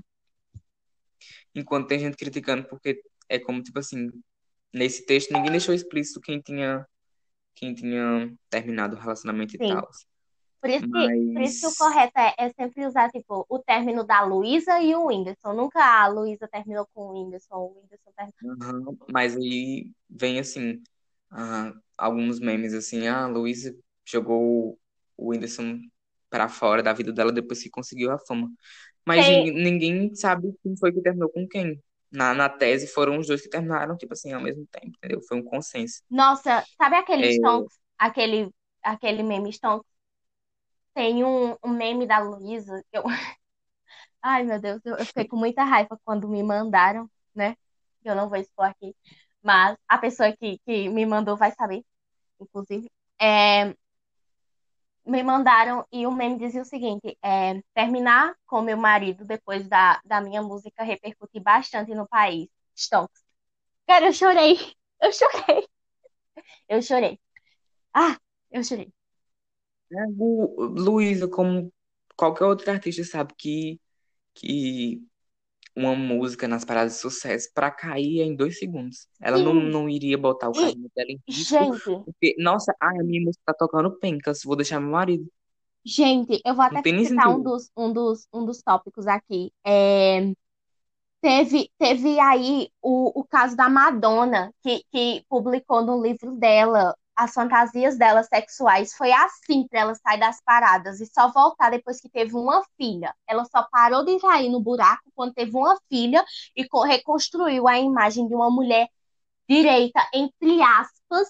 [1.54, 4.10] Enquanto tem gente criticando, porque é como, tipo assim,
[4.72, 6.86] nesse texto ninguém deixou explícito quem tinha,
[7.54, 9.74] quem tinha terminado o relacionamento e Sim.
[9.74, 9.88] tal.
[10.60, 13.58] Por isso que, por isso que o Mas, correto é, é sempre usar, tipo, o
[13.58, 15.54] término da Luísa e o Whindersson.
[15.54, 18.90] Nunca a Luísa terminou com o Whindersson, o Whindersson terminou.
[18.90, 18.98] uhum.
[19.10, 20.82] Mas aí vem, assim,
[21.30, 24.78] ah, alguns memes, assim, ah, a Luísa jogou
[25.16, 25.80] o Whindersson
[26.30, 28.50] pra fora da vida dela depois que conseguiu a fama.
[29.06, 31.82] Mas Tem, ninguém, ninguém sabe quem foi que terminou com quem.
[32.12, 35.22] Na, na tese foram os dois que terminaram, tipo assim, ao mesmo tempo, entendeu?
[35.28, 36.02] Foi um consenso.
[36.10, 37.78] nossa, sabe aquele É, Stonks?
[37.98, 38.50] Aquele,
[38.82, 39.86] aquele meme Stonks?
[40.94, 42.84] Tem um, um meme da Luísa.
[42.92, 43.02] Eu,
[44.22, 47.56] ai, meu Deus, eu, eu fiquei com muita raiva quando me mandaram, né?
[48.04, 48.96] Eu não vou expor aqui.
[49.42, 51.84] Mas a pessoa que, que me mandou vai saber,
[52.40, 52.90] inclusive.
[53.20, 53.74] É,
[55.06, 60.00] me mandaram e o meme dizia o seguinte: é, terminar com meu marido depois da,
[60.04, 62.48] da minha música repercutir bastante no país.
[62.76, 63.22] Stonks.
[63.86, 64.56] Cara, eu chorei.
[65.02, 65.66] Eu chorei.
[66.68, 67.18] Eu chorei.
[67.94, 68.18] Ah,
[68.50, 68.92] eu chorei.
[69.92, 71.72] É, o Luísa, como
[72.16, 73.80] qualquer outro artista, sabe que,
[74.34, 75.02] que
[75.80, 79.06] uma música nas paradas de sucesso pra cair em dois segundos.
[79.20, 79.70] Ela não, Sim.
[79.70, 83.42] não iria botar o casamento dela em risco, gente, porque, nossa, ai, a minha música
[83.46, 85.26] tá tocando pencas, vou deixar meu marido.
[85.84, 89.52] gente, eu vou até citar um dos, um dos, um dos tópicos aqui.
[89.64, 90.32] É,
[91.22, 97.32] Teve, teve aí o, o caso da Madonna, que, que publicou no livro dela as
[97.34, 98.94] fantasias dela sexuais.
[98.94, 103.14] Foi assim para ela sair das paradas e só voltar depois que teve uma filha.
[103.28, 106.24] Ela só parou de cair no buraco quando teve uma filha
[106.56, 108.88] e co- reconstruiu a imagem de uma mulher
[109.48, 111.28] direita, entre aspas,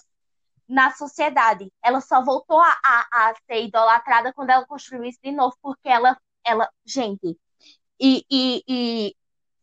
[0.67, 1.71] na sociedade.
[1.83, 5.89] Ela só voltou a, a, a ser idolatrada quando ela construiu isso de novo, porque
[5.89, 7.37] ela, ela gente,
[7.99, 9.15] e, e, e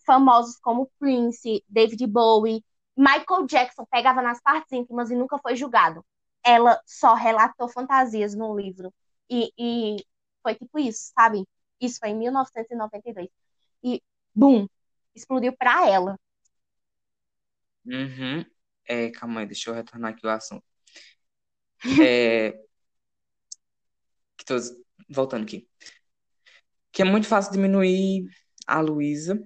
[0.06, 2.64] famosos como Prince, David Bowie,
[2.96, 6.04] Michael Jackson pegava nas partes íntimas e nunca foi julgado.
[6.44, 8.92] Ela só relatou fantasias no livro.
[9.30, 9.96] E, e
[10.42, 11.44] foi tipo isso, sabe?
[11.80, 13.28] Isso foi em 1992.
[13.82, 14.02] E,
[14.34, 14.66] bum,
[15.14, 16.18] explodiu pra ela.
[17.84, 18.44] Uhum.
[18.86, 20.64] É, calma aí, deixa eu retornar aqui o assunto.
[22.02, 22.52] É,
[24.36, 24.56] que tô
[25.08, 25.68] voltando aqui.
[26.92, 28.28] Que é muito fácil diminuir
[28.66, 29.40] a Luísa,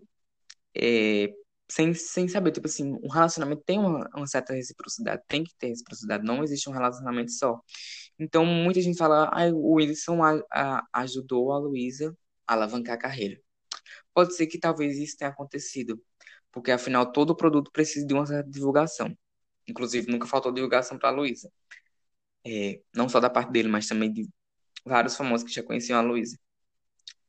[0.76, 1.32] é,
[1.74, 5.68] sem, sem saber, tipo assim, um relacionamento tem uma, uma certa reciprocidade, tem que ter
[5.68, 7.60] reciprocidade, não existe um relacionamento só.
[8.18, 12.98] Então, muita gente fala, ah, o Whindersson a- a- ajudou a Luísa a alavancar a
[12.98, 13.40] carreira.
[14.14, 16.00] Pode ser que talvez isso tenha acontecido,
[16.52, 19.16] porque afinal todo produto precisa de uma certa divulgação.
[19.68, 21.50] Inclusive, nunca faltou divulgação para a Luísa.
[22.46, 24.28] É, não só da parte dele, mas também de
[24.84, 26.38] vários famosos que já conheciam a Luísa.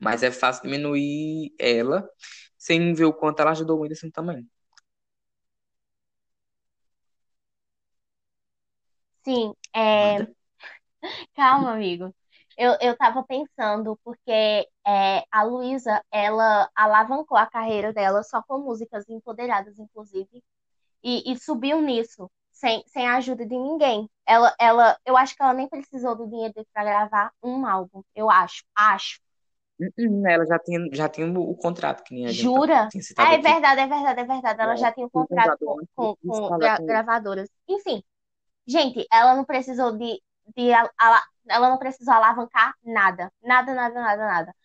[0.03, 2.07] Mas é fácil diminuir ela
[2.57, 4.47] sem ver o quanto ela ajudou o Whindersson também.
[9.23, 10.27] Sim, é...
[11.35, 12.13] Calma, amigo.
[12.57, 14.31] Eu, eu tava pensando, porque
[14.85, 20.43] é, a Luísa, ela alavancou a carreira dela só com músicas empoderadas, inclusive.
[21.03, 24.09] e, e subiu nisso, sem, sem a ajuda de ninguém.
[24.27, 28.03] Ela, ela, eu acho que ela nem precisou do dinheiro dele pra gravar um álbum,
[28.15, 29.19] eu acho, acho.
[29.79, 32.89] Uhum, Ela já tinha, já tinha o, o contrato, que nem a gente tá- Jura?
[32.89, 33.41] tinha citado Ah, é aqui.
[33.41, 34.61] verdade, é verdade, é verdade.
[34.61, 37.49] Ela Ela já tinha um um contrato com, com, com gra- com gravadoras.
[37.67, 38.03] Enfim,
[38.67, 40.21] gente, ela não precisou de,
[40.57, 44.55] de a- ala- ela não precisou alavancar nada, nada, nada, nada, nada.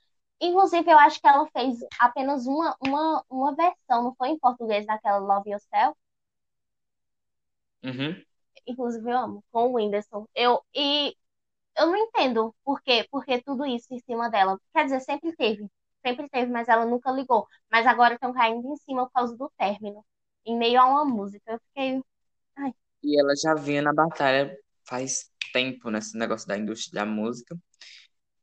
[0.41, 4.87] Inclusive, eu acho que ela fez apenas uma, uma, uma versão, não foi em português,
[4.87, 5.97] daquela Love Yourself.
[7.83, 8.25] Uhum.
[8.67, 10.27] Inclusive, eu amo, com o Whindersson.
[10.35, 11.17] Eu, e
[11.79, 14.59] eu não entendo por quê, porque tudo isso em cima dela.
[14.75, 15.69] Quer dizer, sempre teve.
[16.07, 17.47] Sempre teve, mas ela nunca ligou.
[17.71, 20.05] Mas agora estão caindo em cima por causa do término.
[20.45, 21.53] Em meio a uma música.
[21.53, 22.03] Eu fiquei.
[22.57, 24.57] Ai, E ela já vinha na batalha
[24.89, 27.57] faz tempo nesse negócio da indústria da música.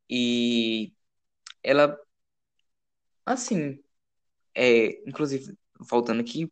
[0.08, 0.92] E
[1.62, 1.98] ela,
[3.24, 3.82] assim,
[4.54, 6.50] é, inclusive, voltando aqui,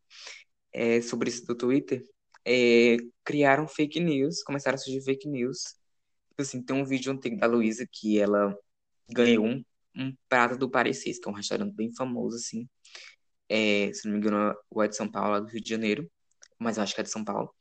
[0.73, 2.05] é, sobre isso do Twitter,
[2.44, 5.77] é, criaram fake news, começaram a surgir fake news.
[6.35, 8.53] Tipo assim, tem um vídeo antigo da Luísa que ela
[9.09, 9.64] ganhou um,
[9.97, 12.68] um prato do Parecis, que é um restaurante bem famoso, assim.
[13.49, 16.11] É, se não me engano, o é de São Paulo, lá do Rio de Janeiro,
[16.59, 17.55] mas eu acho que é de São Paulo.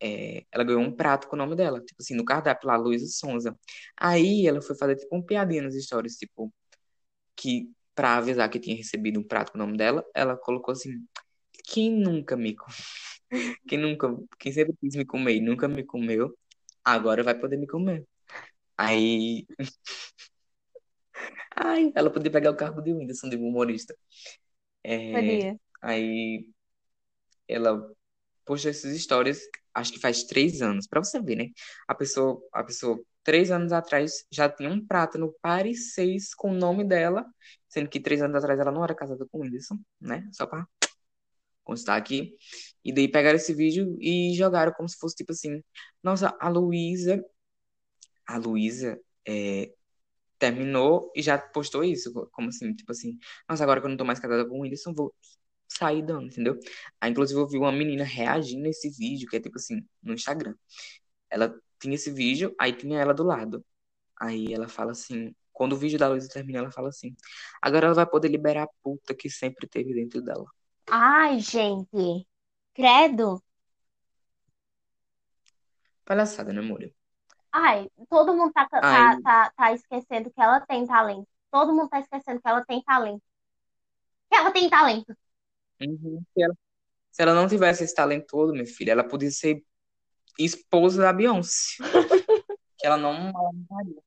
[0.00, 3.06] É, ela ganhou um prato com o nome dela, tipo assim, no cardápio lá, Luísa
[3.06, 3.56] Sonza.
[3.96, 6.52] Aí ela foi fazer tipo um piadinha nas histórias, tipo,
[7.36, 11.06] que pra avisar que tinha recebido um prato com o nome dela, ela colocou assim:
[11.64, 12.56] quem nunca me,
[13.68, 14.08] quem nunca,
[14.40, 16.36] quem sempre quis me comer e nunca me comeu,
[16.84, 18.06] agora vai poder me comer.
[18.76, 19.46] Aí,
[21.54, 23.96] ai, ela podia pegar o cargo de Whindersson, de humorista.
[24.84, 25.58] É, podia.
[25.80, 26.48] aí
[27.48, 27.90] ela
[28.44, 29.40] postou essas histórias,
[29.74, 31.48] acho que faz três anos, pra você ver, né?
[31.86, 36.50] A pessoa, a pessoa, três anos atrás, já tinha um prato no Paris 6 com
[36.50, 37.24] o nome dela,
[37.68, 40.28] sendo que três anos atrás ela não era casada com o Whindersson, né?
[40.32, 40.66] Só pra
[41.64, 42.34] constar aqui.
[42.84, 45.62] E daí pegaram esse vídeo e jogaram como se fosse tipo assim:
[46.02, 47.24] nossa, a Luísa,
[48.26, 49.72] a Luísa é,
[50.38, 54.04] terminou e já postou isso, como assim, tipo assim, nossa, agora que eu não tô
[54.04, 55.14] mais casada com o Whindersson, vou
[55.68, 56.58] sair dando, entendeu?
[57.00, 60.14] Aí, inclusive, eu vi uma menina reagindo a esse vídeo, que é tipo assim, no
[60.14, 60.54] Instagram.
[61.30, 63.64] Ela tinha esse vídeo, aí tinha ela do lado.
[64.20, 67.16] Aí ela fala assim, quando o vídeo da Luísa termina, ela fala assim,
[67.62, 70.46] agora ela vai poder liberar a puta que sempre teve dentro dela.
[70.94, 72.28] Ai, gente.
[72.74, 73.42] Credo.
[76.04, 76.92] Palhaçada, né, amor?
[77.50, 81.26] Ai, todo mundo tá, Ai, tá, tá, tá esquecendo que ela tem talento.
[81.50, 83.22] Todo mundo tá esquecendo que ela tem talento.
[84.28, 85.16] Que ela tem talento.
[85.80, 86.22] uhum.
[86.34, 86.54] Se ela,
[87.10, 89.64] se ela não tivesse esse talento todo, minha filha, ela podia ser
[90.38, 91.76] esposa da Beyoncé.
[92.78, 93.14] Que ela não.
[93.28, 94.02] ela não faria.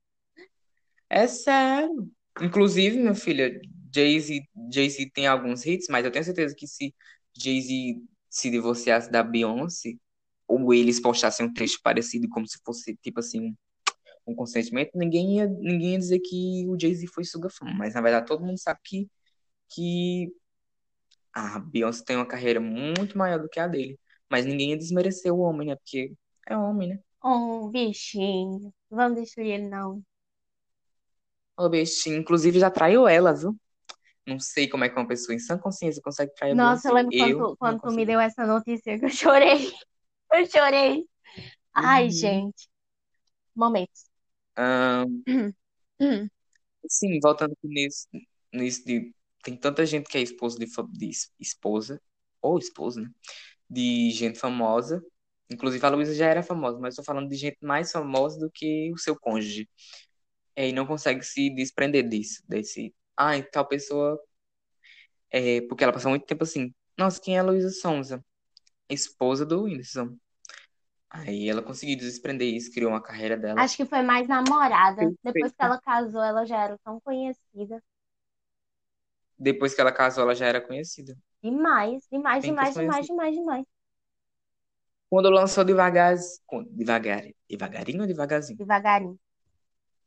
[1.10, 2.12] É sério.
[2.42, 3.60] Inclusive, minha filha,
[3.96, 6.94] Jay-Z, Jay-Z tem alguns hits, mas eu tenho certeza que se
[7.38, 9.94] Jay-Z se divorciasse da Beyoncé,
[10.48, 13.56] ou eles postassem um trecho parecido, como se fosse, tipo assim,
[14.28, 17.74] um, consentimento, ninguém ia, ninguém ia dizer que o Jay-Z foi suga-fama.
[17.74, 19.10] Mas, na verdade, todo mundo sabe que,
[19.70, 20.34] que
[21.34, 24.00] a Beyoncé tem uma carreira muito maior do que a dele.
[24.30, 25.76] Mas ninguém ia desmerecer o homem, né?
[25.76, 26.14] Porque
[26.48, 27.00] é homem, né?
[27.24, 28.74] Oh, bichinho.
[28.90, 30.04] Vamos destruir ele, não.
[31.58, 33.58] O bichinho, inclusive, já traiu ela, viu?
[34.28, 37.14] Não sei como é que uma pessoa em sã consciência consegue trair Nossa, eu lembro
[37.18, 39.72] quando Eu quando tu me deu essa notícia que eu chorei.
[40.34, 41.08] Eu chorei.
[41.74, 42.12] Ai, Uhum.
[42.12, 42.68] gente.
[43.56, 44.06] Momentos.
[44.58, 45.24] Ahn,
[46.90, 48.08] sim, voltando nisso,
[48.54, 49.14] nisso de.
[49.44, 52.02] Tem tanta gente que é esposa de, de es- esposa,
[52.42, 53.10] ou esposa, né?
[53.70, 55.04] De gente famosa.
[55.52, 58.92] Inclusive a Luísa já era famosa, mas estou falando de gente mais famosa do que
[58.94, 59.70] o seu cônjuge.
[60.56, 62.94] É, e não consegue se desprender disso, desse.
[63.18, 64.18] Ai, tal pessoa.
[65.32, 66.74] É, porque ela passou muito tempo assim.
[66.98, 68.24] Nossa, quem é a Luísa Sonza?
[68.90, 70.18] Esposa do Whindersson.
[71.10, 75.14] Aí ela conseguiu desprender isso, criou uma carreira dela Acho que foi mais namorada.
[75.24, 75.64] Depois que perfeita.
[75.64, 77.82] ela casou, ela já era tão conhecida.
[79.40, 81.18] Depois que ela casou, ela já era conhecida.
[81.42, 83.66] Demais, demais, Bem demais, demais, demais, demais.
[85.10, 86.16] Quando lançou devagar,
[86.72, 88.60] devagar, devagarinho ou devagarzinho?
[88.60, 89.18] Devagarinho.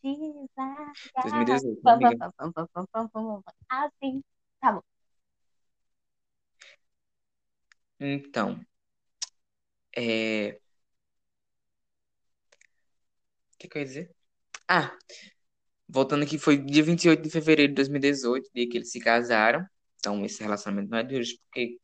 [0.03, 0.93] Devagar.
[1.23, 2.19] 2018, né, Pam, amiga?
[2.19, 3.55] pam, pam, pam, pam, pam, pam, pam.
[3.69, 4.23] Assim.
[4.61, 4.83] Tá bom.
[8.01, 8.61] Então,
[9.97, 10.61] é...
[13.55, 14.11] o que que eu ia dizer?
[14.69, 14.97] Ah,
[15.89, 19.67] voltando aqui, foi dia 28 de fevereiro de 2018, dia que eles se casaram.
[19.97, 21.79] Então, esse relacionamento não é de hoje, porque,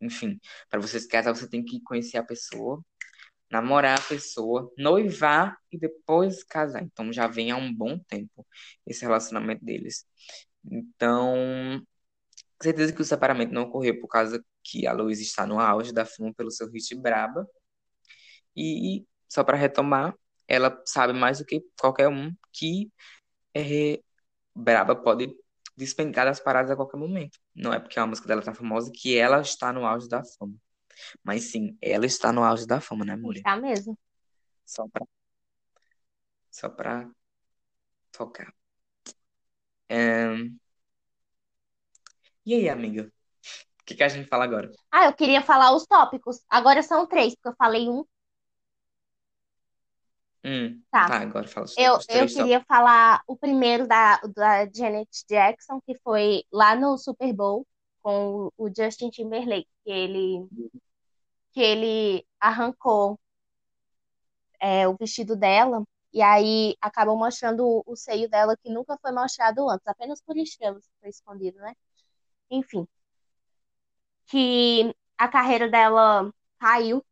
[0.00, 2.82] enfim, para você se casar, você tem que conhecer a pessoa,
[3.54, 6.82] namorar a pessoa, noivar e depois casar.
[6.82, 8.46] Então, já vem há um bom tempo
[8.86, 10.04] esse relacionamento deles.
[10.64, 11.84] Então,
[12.62, 16.04] certeza que o separamento não ocorreu por causa que a Luísa está no auge da
[16.06, 17.46] fama pelo seu hit Braba.
[18.56, 20.14] E só para retomar,
[20.48, 22.92] ela sabe mais do que qualquer um que
[23.54, 24.00] é,
[24.54, 25.28] Braba pode
[25.76, 27.38] despencar das paradas a qualquer momento.
[27.54, 30.54] Não é porque a música dela tá famosa que ela está no auge da fama.
[31.22, 33.42] Mas sim, ela está no auge da fama, né, mulher?
[33.42, 33.96] Tá mesmo.
[34.66, 35.06] Só pra,
[36.50, 37.10] só pra
[38.12, 38.54] tocar.
[39.90, 40.58] Ahn,
[42.46, 43.02] E aí, amiga?
[43.80, 44.70] O que que a gente fala agora?
[44.90, 46.42] Ah, eu queria falar os tópicos.
[46.48, 48.04] Agora são três, porque eu falei um.
[50.44, 51.08] Hum, Tá.
[51.08, 52.36] tá, agora fala os, Eu, os eu três tópicos.
[52.36, 57.66] queria falar o primeiro da, da Janet Jackson, que foi lá no Super Bowl
[58.04, 60.48] com o Justin Timberlake, que ele,
[61.52, 63.18] que ele arrancou
[64.60, 69.68] é, o vestido dela e aí acabou mostrando o, seio dela que nunca foi mostrado
[69.68, 71.74] antes, apenas por estrelas foi escondido, né?
[72.50, 72.86] Enfim,
[74.26, 77.04] que a carreira dela caiu,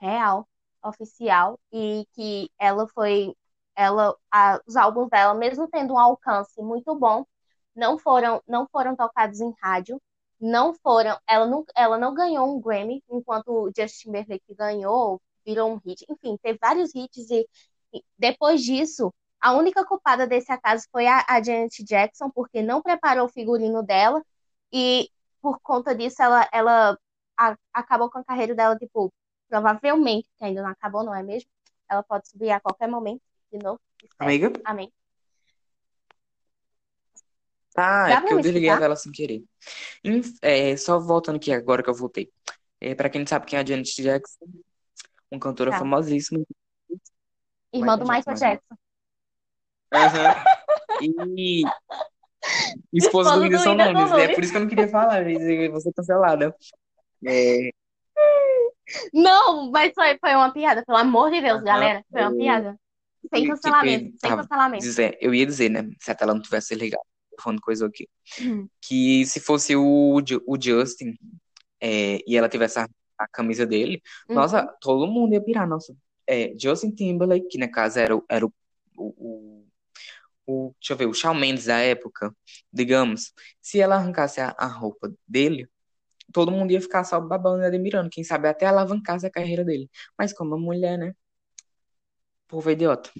[0.00, 0.48] real,
[0.84, 3.34] oficial, e que ela foi,
[3.76, 7.26] ela, a- os álbuns dela, mesmo tendo um alcance muito bom,
[7.74, 10.00] não foram, não foram tocados em rádio,
[10.44, 15.72] não foram, ela não, ela não ganhou um Grammy, enquanto o Justin Timberlake ganhou, virou
[15.72, 17.48] um hit, enfim, teve vários hits e,
[17.92, 22.82] e depois disso, a única culpada desse acaso foi a, a Janet Jackson, porque não
[22.82, 24.22] preparou o figurino dela
[24.72, 26.98] e por conta disso ela, ela
[27.38, 29.12] a- acabou com a carreira dela, tipo,
[29.48, 31.48] provavelmente, que ainda não acabou, não é mesmo?
[31.88, 33.80] Ela pode subir a qualquer momento, de novo.
[34.18, 34.52] Amiga?
[34.64, 34.92] Amém.
[37.76, 39.42] Ah, é porque eu desliguei a tela sem querer.
[40.04, 42.30] Inf- é, só voltando aqui agora que eu voltei.
[42.80, 44.46] É, para quem não sabe quem é a Janet Jackson,
[45.30, 45.78] uma cantora Tá.
[45.78, 46.44] famosíssima.
[47.72, 48.76] Irmã do Michael Jackson, Jackson.
[49.92, 50.34] Aham.
[51.00, 51.64] E
[52.92, 54.10] esposa Esposa do do Whindersson Whindersson Nunes.
[54.12, 54.34] É Nunes.
[54.36, 56.54] por isso que eu não queria falar, eu ia dizer que você cancelada.
[57.26, 57.70] É,
[59.12, 62.04] Não, mas foi, foi uma piada, pelo amor de Deus, aham, galera.
[62.10, 62.78] Foi uma piada.
[63.34, 64.84] Sem tipo, cancelamento, sem tava cancelamento.
[65.20, 65.88] eu ia dizer, né?
[66.00, 68.08] Se a tela não tivesse ligada, tô falando coisa aqui.
[68.40, 68.68] Hum.
[68.80, 70.16] Que se fosse o,
[70.46, 71.14] o Justin
[71.80, 74.68] é, e ela tivesse a, a camisa dele, nossa, Uhum.
[74.80, 75.68] todo mundo ia pirar.
[75.68, 75.94] Nossa,
[76.26, 78.52] é, Justin Timberlake, que na casa era, o- era o,
[78.96, 79.66] o, o,
[80.46, 82.34] o- deixa eu ver, o Shawn Mendes da época,
[82.72, 85.68] digamos, se ela arrancasse a, a roupa dele,
[86.32, 89.88] todo mundo ia ficar só babando e admirando, quem sabe até alavancasse a carreira dele.
[90.18, 91.14] Mas como a mulher, né?
[92.48, 93.10] povo é idiota.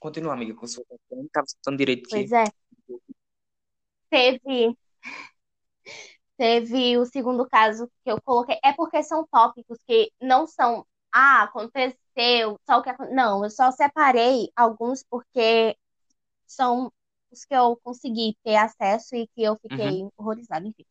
[0.00, 2.34] Continua, amiga, com sua Eu não tava escutando direito Pois que.
[2.34, 2.44] é.
[4.10, 4.76] Teve,
[6.36, 8.58] teve o segundo caso que eu coloquei.
[8.64, 10.86] É porque são tópicos que não são.
[11.12, 15.76] Ah, aconteceu, só o que acon-" Não, eu só separei alguns porque
[16.46, 16.92] são
[17.32, 20.10] os que eu consegui ter acesso e que eu fiquei Uhum.
[20.18, 20.84] horrorizada, enfim.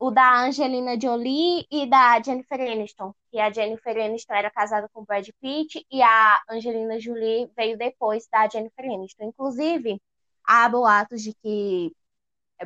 [0.00, 3.12] O da Angelina Jolie e da Jennifer Aniston.
[3.30, 7.76] Que a Jennifer Aniston era casada com o Brad Pitt e a Angelina Jolie veio
[7.78, 9.24] depois da Jennifer Aniston.
[9.24, 10.00] Inclusive,
[10.48, 11.92] há boatos de que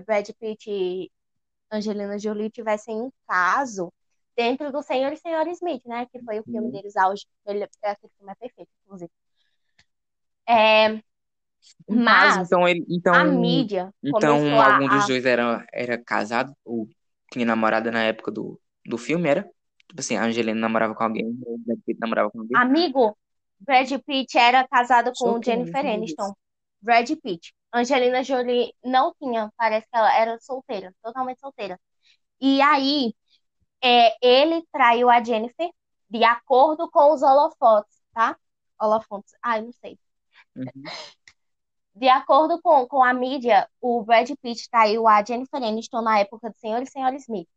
[0.06, 1.10] Brad Pitt e
[1.72, 3.92] Angelina Jolie tivessem um caso
[4.36, 6.06] dentro do Senhor e Senhora Smith, né?
[6.06, 6.72] Que foi o filme Uhum.
[6.72, 7.26] deles auge.
[7.46, 9.10] Ele, aquele filme é perfeito, inclusive.
[10.48, 11.02] É,
[11.88, 12.84] Um caso, mas então ele.
[12.88, 16.88] Então, a mídia então começou a, algum dos dois era, era casado ou
[17.32, 19.42] tinha namorada na época do, do filme, era?
[19.88, 22.62] Tipo assim, a Angelina namorava com alguém, o Brad Pitt namorava com alguém.
[22.62, 23.16] Amigo,
[23.60, 26.32] Brad Pitt era casado com Jennifer Aniston.
[26.80, 27.52] Brad Pitt.
[27.72, 31.80] Angelina Jolie não tinha, parece que ela era solteira, totalmente solteira.
[32.40, 33.14] E aí,
[33.82, 35.70] é, ele traiu a Jennifer
[36.10, 38.36] de acordo com os holofotes, tá?
[38.80, 39.98] Holofotes, ai, não sei.
[40.56, 40.66] Uhum.
[41.94, 46.50] De acordo com, com a mídia, o Brad Pitt traiu a Jennifer Aniston na época
[46.50, 47.48] do Senhor e Senhora Smith,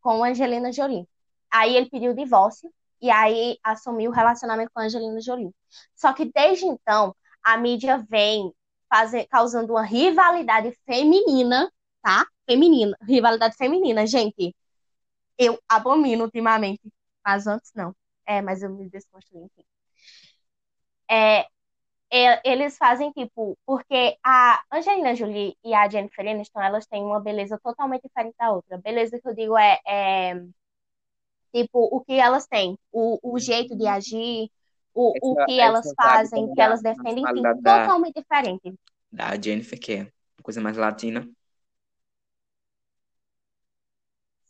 [0.00, 1.08] com a Angelina Jolie.
[1.50, 5.50] Aí ele pediu divórcio e aí assumiu o relacionamento com a Angelina Jolie.
[5.94, 8.52] Só que desde então, a mídia vem
[8.92, 11.72] fazer, causando uma rivalidade feminina,
[12.02, 12.26] tá?
[12.46, 14.54] Feminina, rivalidade feminina, gente.
[15.38, 16.82] Eu abomino ultimamente,
[17.24, 17.94] mas antes não.
[18.26, 19.64] É, mas eu me desconstruí, enfim.
[21.10, 21.46] É,
[22.44, 27.58] eles fazem tipo, porque a Angelina Jolie e a Jennifer Aniston, elas têm uma beleza
[27.62, 28.76] totalmente diferente da outra.
[28.76, 30.34] Beleza que eu digo é, é
[31.52, 34.50] tipo o que elas têm, o, o jeito de agir,
[34.94, 38.74] o, o Essa, que elas fazem, o que elas defendem, enfim, da, totalmente diferente.
[39.10, 40.12] da Jennifer, que é
[40.42, 41.28] coisa mais latina.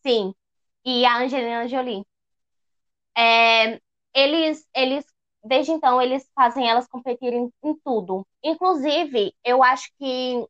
[0.03, 0.35] Sim.
[0.85, 2.05] E a Angelina Jolie.
[3.17, 3.81] É,
[4.15, 5.05] eles, eles,
[5.45, 8.27] desde então, eles fazem elas competirem em tudo.
[8.43, 10.47] Inclusive, eu acho que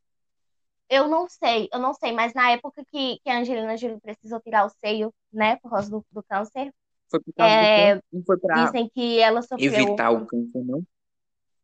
[0.89, 4.39] eu não sei, eu não sei, mas na época que, que a Angelina Jolie precisou
[4.41, 6.73] tirar o seio, né, por causa do, do câncer,
[7.13, 8.03] Foi por causa do é, câncer?
[8.11, 10.83] Não foi pra dizem que ela sofreu evitar o câncer, não?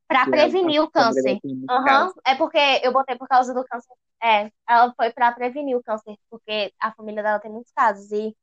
[0.08, 1.40] para Que a prevenir o câncer.
[1.86, 2.14] caso.
[2.26, 3.94] é porque eu botei por causa do câncer.
[4.22, 8.12] É, ela foi para prevenir o câncer, porque a família dela tem muitos casos.
[8.12, 8.36] E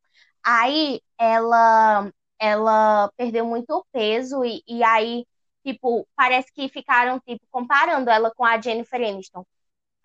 [0.45, 5.27] aí ela, ela perdeu muito peso, e, e aí,
[5.65, 9.45] tipo, parece que ficaram, tipo, comparando ela com a Jennifer Aniston.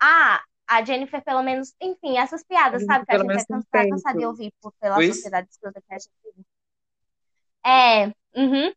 [0.00, 3.68] Ah, a Jennifer, pelo menos, enfim, essas piadas, sabe, que a gente é tem cansa-
[3.70, 5.14] tá cansada de ouvir pela Pois?
[5.14, 6.44] sociedade escrota que a gente vive.
[7.64, 8.06] É,
[8.36, 8.72] uhum.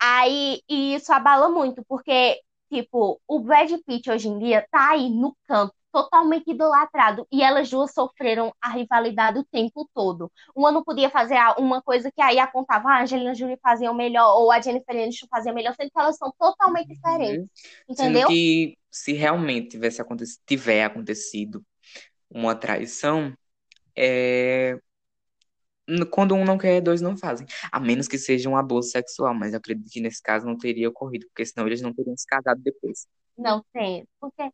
[0.00, 2.40] Aí, e isso abala muito, porque,
[2.72, 7.68] tipo, o Brad Pitt hoje em dia tá aí no campo, totalmente idolatrado, e elas
[7.70, 10.30] duas sofreram a rivalidade o tempo todo.
[10.54, 13.94] Uma não podia fazer uma coisa que aí apontava, ah, a Angelina Jolie fazia o
[13.94, 17.44] melhor, ou a Jennifer Aniston fazia melhor, sendo que elas são totalmente diferentes,
[17.88, 17.94] Uhum.
[17.94, 18.28] Sendo entendeu?
[18.28, 21.64] que se realmente tivesse acontecido, tiver acontecido
[22.30, 23.34] uma traição,
[23.96, 24.78] é,
[26.10, 27.46] quando um não quer, dois não fazem.
[27.70, 30.88] A menos que seja um abuso sexual, mas eu acredito que nesse caso não teria
[30.88, 33.06] ocorrido, porque senão eles não teriam se casado depois.
[33.36, 34.50] Não tem, porque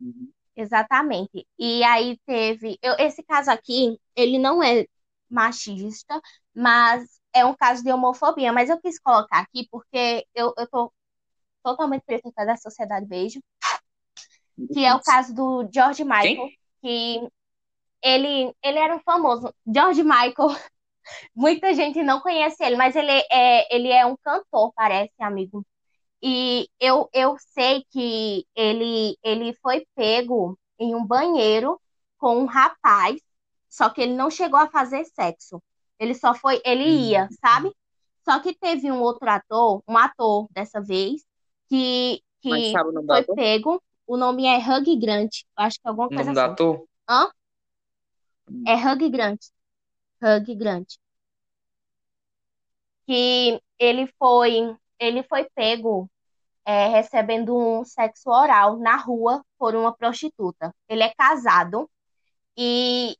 [0.00, 0.32] Uhum.
[0.56, 1.46] Exatamente.
[1.58, 2.78] E aí teve.
[2.82, 4.86] Eu, esse caso aqui, ele não é
[5.28, 6.20] machista,
[6.54, 8.52] mas é um caso de homofobia.
[8.52, 10.92] Mas eu quis colocar aqui porque eu, eu tô
[11.62, 13.40] totalmente presa da sociedade beijo,
[14.72, 16.58] que é o caso do George Michael, Quem?
[16.82, 17.28] que
[18.02, 19.52] ele, ele era um famoso.
[19.66, 20.48] George Michael,
[21.34, 25.64] muita gente não conhece ele, mas ele é, ele é um cantor, parece, amigo.
[26.22, 31.80] E eu, eu sei que ele, ele foi pego em um banheiro
[32.18, 33.20] com um rapaz,
[33.68, 35.62] só que ele não chegou a fazer sexo.
[35.98, 37.36] Ele só foi, ele ia, Uhum.
[37.40, 37.74] sabe?
[38.24, 41.22] Só que teve um outro ator, um ator dessa vez,
[41.68, 43.36] que, que o nome do foi ator?
[43.36, 43.82] pego.
[44.06, 46.50] O nome é Hugh Grant, acho que é alguma O coisa nome do assim.
[46.52, 46.86] ator?
[47.08, 47.30] Hã?
[48.66, 49.40] É Hugh Grant.
[50.22, 50.88] Hugh Grant.
[53.06, 56.10] Que ele foi, ele foi pego
[56.64, 60.74] é, recebendo um sexo oral na rua por uma prostituta.
[60.88, 61.90] Ele é casado
[62.56, 63.16] e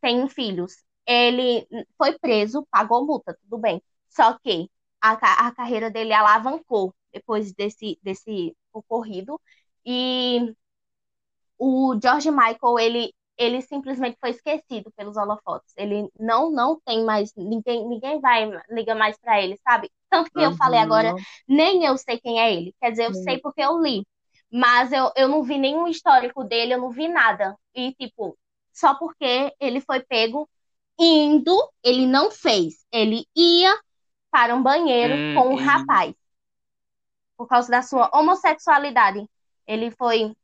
[0.00, 0.74] tem filhos.
[1.06, 1.66] Ele
[1.98, 3.82] foi preso, pagou multa, tudo bem.
[4.08, 5.12] Só que a,
[5.48, 9.40] a carreira dele alavancou depois desse, desse ocorrido.
[9.84, 10.54] E
[11.58, 15.72] o George Michael, ele, ele simplesmente foi esquecido pelos holofotes.
[15.76, 19.90] Ele não, não tem mais, ninguém, ninguém vai liga mais pra ele, sabe?
[20.10, 21.26] Tanto que eu falei agora, Aham.
[21.48, 22.74] nem eu sei quem é ele.
[22.80, 24.06] Quer dizer, eu sei porque eu li.
[24.50, 27.56] Mas eu, eu não vi nenhum histórico dele, eu não vi nada.
[27.74, 28.38] E, tipo,
[28.72, 30.48] só porque ele foi pego
[30.98, 32.84] indo, ele não fez.
[32.92, 33.74] Ele ia
[34.30, 36.14] para um banheiro Hum, com um rapaz,
[37.36, 39.26] por causa da sua homossexualidade.
[39.66, 40.34] Ele foi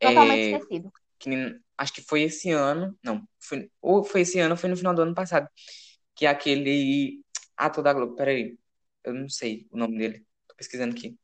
[0.00, 0.92] totalmente é, esquecido.
[1.18, 4.76] que acho que foi esse ano, não, foi, ou foi esse ano, ou foi no
[4.76, 5.48] final do ano passado,
[6.14, 7.22] que aquele
[7.56, 8.58] ator da Globo, peraí,
[9.04, 11.18] eu não sei o nome dele, tô pesquisando aqui.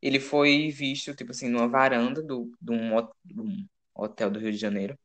[0.00, 4.58] Ele foi visto, tipo assim, numa varanda do, de um um hotel do Rio de
[4.58, 4.98] Janeiro,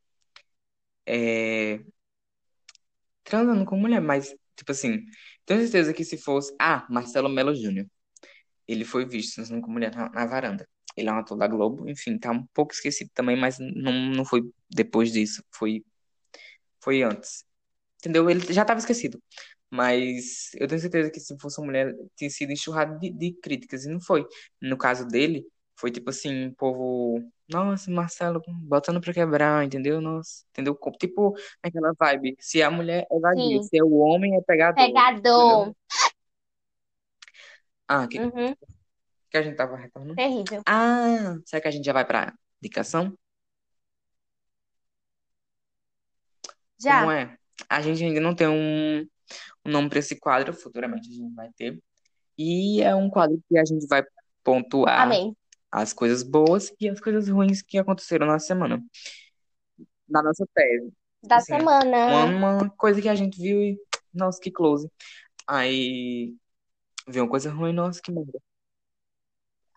[1.06, 1.80] é,
[3.24, 5.04] transando com mulher, mas, tipo assim,
[5.46, 7.86] tenho certeza que se fosse, ah, Marcelo Melo Júnior,
[8.68, 10.68] ele foi visto transando com mulher na, na varanda.
[10.96, 14.24] Ele é um ator da Globo, enfim, tá um pouco esquecido também, mas não, não
[14.24, 15.84] foi depois disso, foi,
[16.80, 17.44] foi antes.
[17.98, 18.28] Entendeu?
[18.28, 19.22] Ele já estava esquecido.
[19.70, 23.84] Mas eu tenho certeza que se fosse uma mulher, tinha sido enxurrado de, de críticas.
[23.84, 24.26] E não foi.
[24.60, 27.22] No caso dele, foi tipo assim, o povo.
[27.48, 30.00] Nossa, Marcelo, botando pra quebrar, entendeu?
[30.00, 30.78] Nossa, entendeu?
[30.98, 32.36] Tipo aquela vibe.
[32.38, 35.02] Se a mulher é vadia, se é o homem é pegador, entendeu?
[35.24, 35.74] pegador.
[37.88, 38.54] Ah, que, Uhum,
[39.32, 40.14] que a gente tava retornando?
[40.14, 40.62] terrível.
[40.66, 43.06] Ah, será que a gente já vai pra indicação?
[43.06, 43.16] Como
[46.80, 47.36] Já, é?
[47.68, 49.00] A gente ainda não tem um,
[49.64, 51.82] um nome pra esse quadro, futuramente a gente vai ter.
[52.36, 54.04] E é um quadro que a gente vai
[54.44, 55.34] pontuar amém.
[55.70, 58.82] as coisas boas e as coisas ruins que aconteceram na semana.
[60.08, 60.92] Na nossa tese.
[61.22, 62.24] Da assim, uma, semana.
[62.26, 63.78] uma coisa que a gente viu e,
[64.12, 64.90] nossa, que close.
[65.46, 66.34] Aí,
[67.08, 68.38] viu uma coisa ruim, nossa, que merda.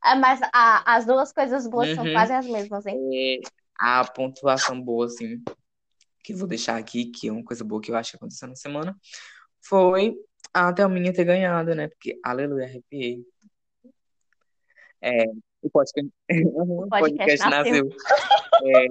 [0.08, 2.14] Ah, Mas a- as duas coisas boas são Uhum.
[2.14, 3.00] quase as mesmas, hein?
[3.12, 3.40] É,
[3.80, 5.44] a pontuação boa, assim,
[6.24, 8.56] que vou deixar aqui, que é uma coisa boa que eu acho que aconteceu na
[8.56, 8.96] semana,
[9.68, 10.16] foi
[10.54, 11.88] a Thelminha ter ganhado, né?
[11.88, 13.26] Porque, aleluia, arrepiei.
[15.02, 15.26] É,
[15.62, 16.12] o podcast,
[16.50, 17.90] O podcast nasceu.
[18.64, 18.88] É,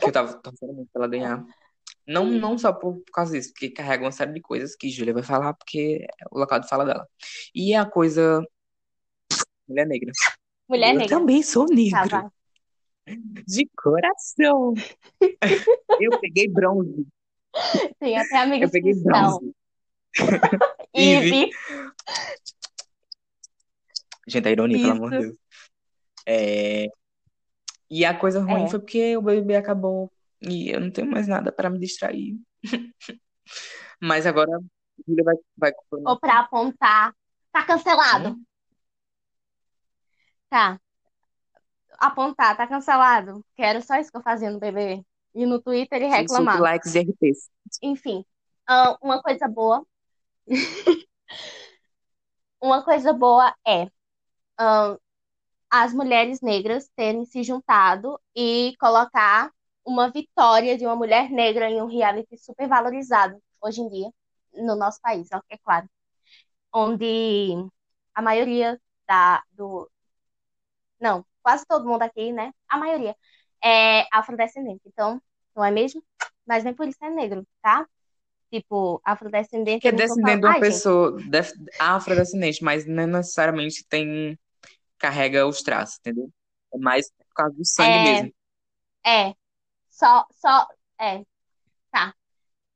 [0.00, 1.44] que eu tava torcendo muito pra ela ganhar.
[2.06, 5.14] Não, não só por, por causa disso, porque carrega uma série de coisas que Júlia
[5.14, 7.08] vai falar, porque é o local de fala dela.
[7.54, 8.44] E a coisa
[9.68, 10.12] mulher negra.
[10.68, 11.18] Mulher Eu negra.
[11.18, 12.28] também sou Tá, negro, vai.
[13.46, 14.74] de coração.
[16.00, 17.06] Eu peguei bronze.
[17.98, 19.54] Tem até Eu amigos que peguei bronze.
[20.94, 21.50] Ive.
[24.26, 25.26] Gente, a ironia, pelo amor de Isso.
[25.28, 25.38] Deus.
[26.26, 26.86] É,
[27.90, 28.68] E a coisa ruim É.
[28.68, 30.10] foi porque o BBB acabou
[30.40, 32.36] e eu não tenho mais nada pra me distrair.
[34.00, 34.60] Mas agora a
[35.06, 37.14] Júlia vai, vai Ou pra apontar.
[37.52, 38.36] Tá cancelado.
[41.98, 43.44] Apontar, tá cancelado.
[43.56, 45.04] Que era só isso que eu fazia no BBB.
[45.34, 46.60] E no Twitter e Sim, reclamar.
[46.60, 47.50] likes e RTs.
[47.82, 48.24] Enfim,
[48.68, 49.84] ah, uma coisa boa.
[52.60, 53.90] Uma coisa boa é
[54.58, 54.96] ah,
[55.70, 59.50] as mulheres negras terem se juntado e colocar
[59.84, 64.10] uma vitória de uma mulher negra em um reality super valorizado hoje em dia
[64.54, 65.88] no nosso país, ó, é claro.
[66.72, 67.54] Onde
[68.14, 69.90] a maioria da, do.
[71.04, 72.52] Não, quase todo mundo aqui, né?
[72.68, 73.16] A maioria
[73.64, 74.82] é afrodescendente.
[74.86, 75.20] Então,
[75.56, 76.04] não é mesmo?
[76.46, 77.86] Mas nem por isso é negro, tá?
[78.52, 84.38] Tipo, afrodescendente, Que é descendente de uma pessoa def- afrodescendente, mas não necessariamente tem,
[84.98, 86.30] carrega os traços, entendeu?
[86.74, 88.32] É mais por causa do sangue é, mesmo.
[89.06, 89.34] é,
[89.90, 90.68] só, só,
[91.00, 91.24] é,
[91.92, 92.14] tá.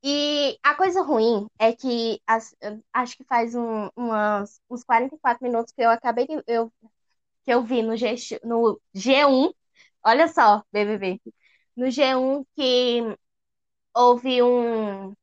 [0.04, 2.56] E a coisa ruim é que as-
[2.92, 6.72] acho que faz um, umas, uns 44 minutos que eu acabei de, eu,
[7.48, 9.54] que eu vi no, G, no G1,
[10.04, 11.18] olha só, BBB,
[11.74, 13.00] no G1 que
[13.94, 15.14] houve um,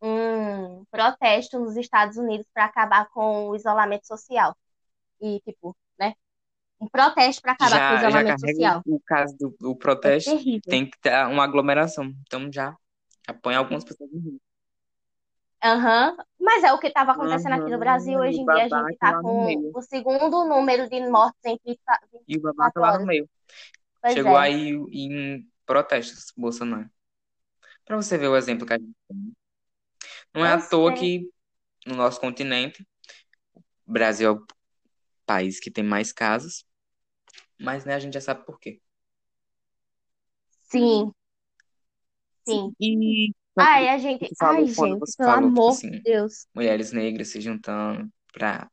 [0.00, 4.56] um protesto nos Estados Unidos para acabar com o isolamento social.
[5.20, 6.14] E, tipo, né?
[6.80, 8.82] Um protesto para acabar com o Já, já isolamento carrega social.
[8.86, 10.62] o caso do, do É protesto, terrível.
[10.70, 12.14] tem que ter uma aglomeração.
[12.26, 12.74] Então já,
[13.28, 14.45] já põe algumas pessoas em risco.
[15.66, 16.16] Aham.
[16.38, 18.18] Mas é o que estava acontecendo aqui no Brasil.
[18.20, 22.36] Hoje em dia a gente está com o segundo número de mortes em 30 E
[22.36, 23.28] o babaca 24 lá no meio.
[24.00, 24.40] Pois Chegou é.
[24.40, 26.88] aí em protestos, Bolsonaro.
[27.84, 29.32] Pra você ver o exemplo que a gente tem.
[30.32, 30.94] Não é à Pois toa é.
[30.94, 31.30] que
[31.86, 32.86] no nosso continente,
[33.86, 34.46] o Brasil é o
[35.26, 36.64] país que tem mais casos,
[37.60, 38.80] mas né, a gente já sabe por quê.
[40.70, 41.12] Sim,
[42.44, 42.74] sim.
[42.80, 44.34] E Ai, a gente.
[44.38, 46.46] falou, Ai, gente, pelo falou, amor assim, de Deus.
[46.54, 48.70] mulheres negras se juntando pra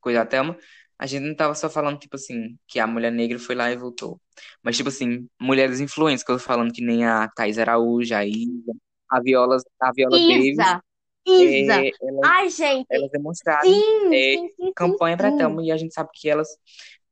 [0.00, 0.58] cuidar da Thelma,
[0.98, 3.76] a gente não tava só falando, tipo assim, que a mulher negra foi lá e
[3.76, 4.20] voltou.
[4.62, 8.24] Mas, tipo assim, mulheres influentes, que eu tô falando que nem a Thais Araújo, a
[8.24, 8.72] Isa,
[9.10, 10.82] a Viola, a Viola Davis, Isa.
[11.26, 11.74] Isa!
[11.74, 12.86] é, elas, Ai, gente!
[12.90, 15.36] elas demonstraram Sim, é, sim, sim, campanha para.
[15.36, 16.48] Thelma e a gente sabe que elas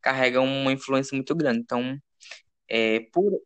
[0.00, 1.60] carregam uma influência muito grande.
[1.60, 1.96] Então,
[2.68, 3.40] é, por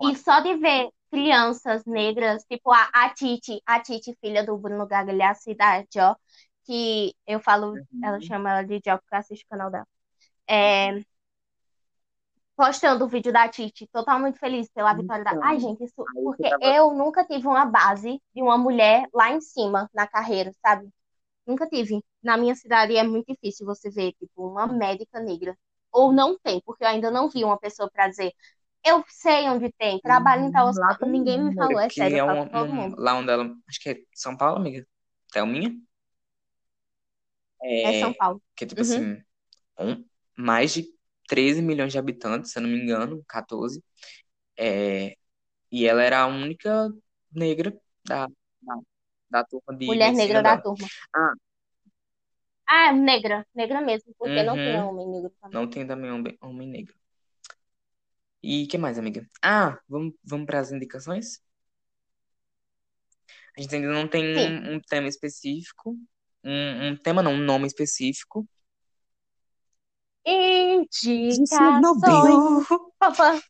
[0.00, 4.86] E só de ver crianças negras, tipo a, a Titi, a Titi, filha do Bruno
[4.86, 6.16] Gagliasso e da Jo,
[6.64, 9.86] que eu falo, ela chama ela de Jo porque eu assisto o canal dela.
[10.48, 11.02] É,
[12.56, 15.32] postando o vídeo da Titi, totalmente feliz pela vitória da.
[15.32, 16.10] Então, Ai, gente, isso.
[16.22, 20.52] Porque tava- eu nunca tive uma base de uma mulher lá em cima na carreira,
[20.64, 20.88] sabe?
[21.46, 22.02] Nunca tive.
[22.22, 25.56] Na minha cidade é muito difícil você ver, tipo, uma médica negra.
[25.92, 28.32] Ou não tem, porque eu ainda não vi uma pessoa pra dizer.
[28.84, 30.96] Eu sei onde tem, trabalho em tal hospital.
[30.98, 32.98] tem Ninguém me falou, é que sério, é uma- mundo.
[32.98, 34.86] lá onde ela, acho que é São Paulo, amiga.
[35.32, 35.76] Thelminha?
[37.82, 38.40] É São É, Paulo.
[38.56, 38.82] que é tipo Uhum.
[38.82, 39.22] assim,
[39.80, 40.04] um-
[40.36, 40.88] mais de
[41.28, 43.84] 13 milhões de habitantes, se eu não me engano, 14.
[44.58, 45.16] É,
[45.72, 46.90] e ela era a única
[47.32, 47.72] negra
[48.06, 48.28] da,
[48.62, 48.76] da,
[49.30, 50.64] da turma de Mulher negra da dela.
[50.64, 50.88] turma.
[51.14, 51.32] Ah,
[52.66, 55.52] Ah, negra, negra mesmo, porque não tinha uhum, homem negro também.
[55.52, 56.96] não tem também homem, homem negro.
[58.42, 59.26] E o que mais, amiga?
[59.42, 61.40] Ah, vamos, vamos para as indicações?
[63.56, 65.96] A gente ainda não tem um, um tema específico,
[66.44, 68.46] um, um tema não, um nome específico.
[70.24, 72.68] Indicações.
[72.98, 73.40] Papá.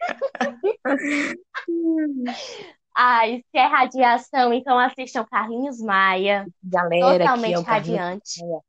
[2.96, 6.46] Ai, se é radiação, então assistam Carlinhos Maia.
[6.62, 8.44] Galera, é Totalmente o Carlinhos radiante.
[8.44, 8.60] Maia.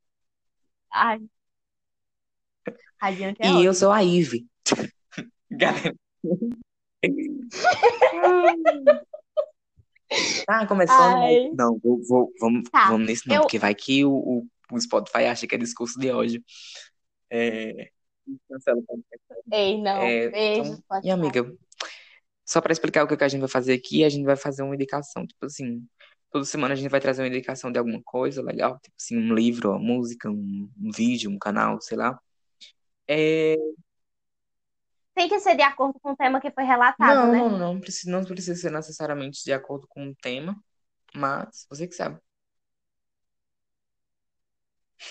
[0.92, 1.20] Ai,
[3.00, 3.74] radiante é E eu ótimo.
[3.74, 4.46] sou a Ive.
[5.52, 5.96] Galera.
[10.46, 12.90] Tá começando, mas Ai, não, vou, vou- vamos, tá.
[12.90, 16.00] vamos nesse não, Eu, porque vai que o, o, o Spotify acha que é discurso
[16.00, 16.44] de ódio.
[17.30, 17.90] É,
[18.48, 19.24] cancela o podcast.
[19.52, 19.98] ei, não.
[19.98, 21.52] É, Beijo, então, e amiga,
[22.46, 24.62] só para explicar o que que a gente vai fazer aqui, a gente vai fazer
[24.62, 25.84] uma indicação, tipo assim,
[26.32, 29.34] toda semana a gente vai trazer uma indicação de alguma coisa legal, tipo assim, um
[29.34, 32.18] livro, uma música, um, um vídeo, um canal, sei lá.
[33.08, 33.56] É,
[35.16, 37.40] Tem que ser de acordo com o tema que foi relatado, não, né?
[37.40, 40.62] não, não, não precisa, não precisa ser necessariamente de acordo com o tema,
[41.16, 42.20] mas você que sabe.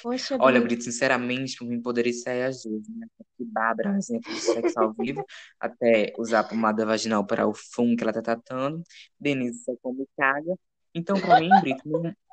[0.02, 0.84] Poxa, Olha, Brito.
[0.84, 3.06] Sinceramente, por mim poderia sair às duas, né?
[3.36, 5.24] Que Bárbara, exemplo de sexo ao vivo,
[5.58, 8.82] até usar pomada vaginal para o fumo que ela tá tratando.
[9.18, 10.54] Denise só come caga.
[10.94, 11.82] Então, pra mim, Brito,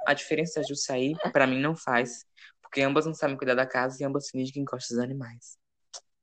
[0.06, 2.26] a diferença de eu sair, pra mim, não faz.
[2.72, 5.60] Porque ambas não sabem cuidar da casa e ambas fingem que gostam dos animais.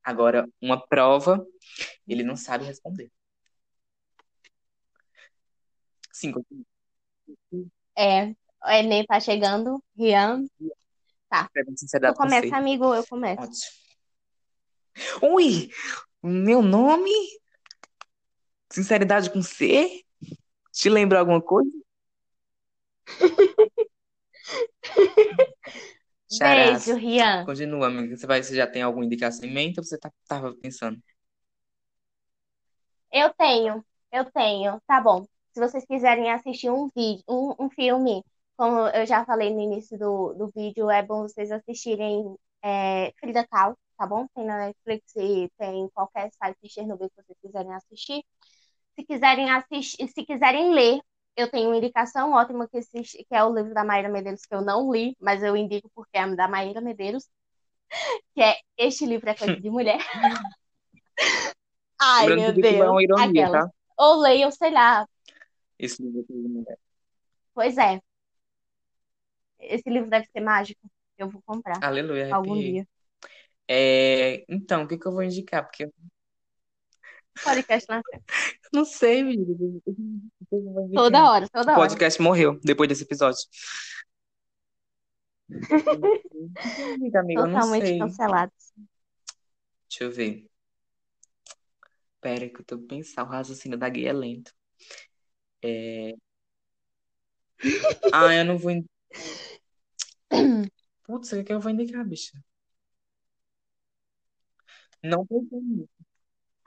[0.03, 1.45] Agora, uma prova,
[2.07, 3.11] ele não sabe responder.
[6.19, 6.65] Continua.
[7.95, 8.29] É,
[8.65, 9.79] o Enem tá chegando.
[9.95, 10.43] Rian.
[11.29, 11.47] Tá.
[11.53, 12.55] Pergunta Tu sinceridade com começa, C.
[12.55, 13.43] amigo, eu começo.
[13.43, 13.61] Ótimo.
[15.35, 15.69] Ui,
[16.23, 17.11] meu nome?
[18.71, 20.03] Sinceridade com C?
[20.71, 21.69] Te lembra alguma coisa?
[26.37, 27.45] Beijo, Rian.
[27.45, 28.15] Continua, amiga.
[28.15, 31.01] Você, vai, você já tem alguma indicação em mente ou você tá, tava pensando?
[33.11, 34.79] Eu tenho, eu tenho.
[34.85, 35.25] Tá bom.
[35.51, 38.23] Se vocês quiserem assistir um vídeo, um, um filme,
[38.55, 43.47] como eu já falei no início do, do vídeo, é bom vocês assistirem é, Frida
[43.47, 44.27] Kahlo, tá bom?
[44.35, 48.23] Tem na Netflix e tem em qualquer site de Chernobyl que vocês quiserem assistir.
[48.95, 50.99] Se quiserem assistir, se quiserem ler,
[51.35, 54.53] eu tenho uma indicação ótima que, existe, que é o livro da Maíra Medeiros, que
[54.53, 57.29] eu não li, mas eu indico porque é da Maíra Medeiros,
[58.35, 59.99] que é Este Livro é Coisa de Mulher.
[62.01, 62.89] Ai, meu título é Deus.
[62.89, 63.69] uma ironia, tá?
[63.97, 65.05] Ou leiam, sei lá.
[65.77, 66.77] Esse livro aqui de mulher.
[67.53, 67.99] Pois é.
[69.59, 70.79] Esse livro deve ser mágico.
[71.17, 72.73] Eu vou comprar Aleluia, algum arrepiei.
[72.73, 72.87] dia.
[73.67, 75.63] É, então, o que que eu vou indicar?
[75.63, 75.93] Porque eu
[77.43, 78.25] Podcast na frente.
[78.73, 79.23] não sei.
[79.23, 79.81] O indicar?
[80.95, 81.81] Toda hora, toda O hora.
[81.89, 83.41] podcast morreu depois desse episódio.
[87.15, 87.99] Amiga, Totalmente sei.
[87.99, 88.73] cancelados.
[89.89, 90.47] Deixa eu ver.
[92.21, 93.27] Pera que eu tô pensando.
[93.27, 94.53] O raciocínio da gay é lento.
[95.63, 96.13] É...
[98.13, 98.71] Ah, eu não vou.
[101.03, 102.31] Putz, o que eu vou indicar, bicha?
[105.03, 105.98] Não pensei nisso.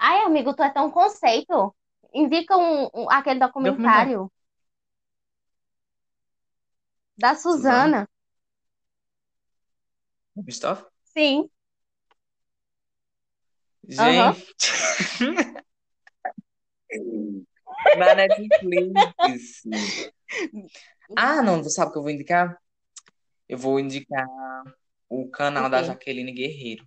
[0.09, 1.75] Ai, amigo, tu é tão conceito.
[2.13, 3.73] Indica um, um- aquele Documentário.
[3.73, 4.33] documentário
[7.17, 8.07] da Suzana?
[8.07, 8.09] Suzana.
[10.45, 10.85] Christoph?
[11.15, 11.49] Sim.
[13.99, 14.35] Aham.
[14.35, 14.73] Gente.
[17.99, 19.63] Na Netflix.
[21.17, 22.59] Ah, não, sabe o que eu vou indicar?
[23.49, 24.27] Eu vou indicar
[25.09, 25.87] o canal O da quê?
[25.89, 26.87] Jaqueline Guerreiro.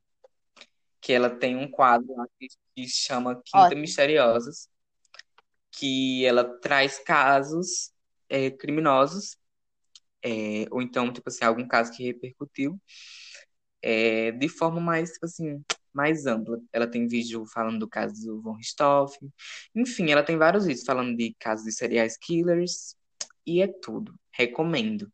[1.05, 2.07] Que ela tem um quadro
[2.39, 3.81] que, que chama Quinta Ótimo.
[3.81, 4.67] Misteriosas.
[5.71, 7.91] que ela traz casos
[8.27, 9.37] é, criminosos,
[10.23, 12.81] é, ou então, tipo assim, algum caso que repercutiu,
[13.83, 16.59] é, de forma mais, tipo assim, mais ampla.
[16.73, 19.31] Ela tem vídeo falando do caso do Von Richthofen.
[19.75, 22.95] Enfim, ela tem vários vídeos falando de casos de serial killers.
[23.45, 24.15] E é tudo.
[24.33, 25.11] Recomendo.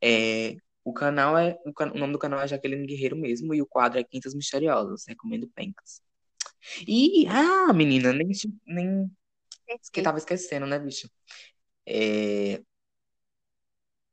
[0.00, 0.56] É,
[0.86, 1.58] o canal é.
[1.66, 3.52] O, can, o, nome do canal é Jaqueline Guerreiro mesmo.
[3.52, 5.04] E o quadro é Quintas Misteriosas.
[5.08, 6.00] Recomendo Pencas.
[6.86, 7.26] E.
[7.26, 8.28] Ah, menina, nem.
[8.64, 9.10] nem
[9.92, 11.10] que tava esquecendo, né, bicho?
[11.84, 12.62] É...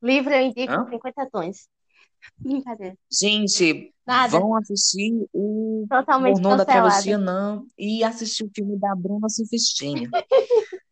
[0.01, 0.89] Livro eu indico Hã?
[0.89, 1.69] 50 tons.
[2.39, 2.97] Brincadeira.
[3.11, 4.39] Gente, Nada.
[4.39, 7.67] vão assistir o Totalmente Pornô da Travessia, não.
[7.77, 9.27] E assistir o filme da Bruna.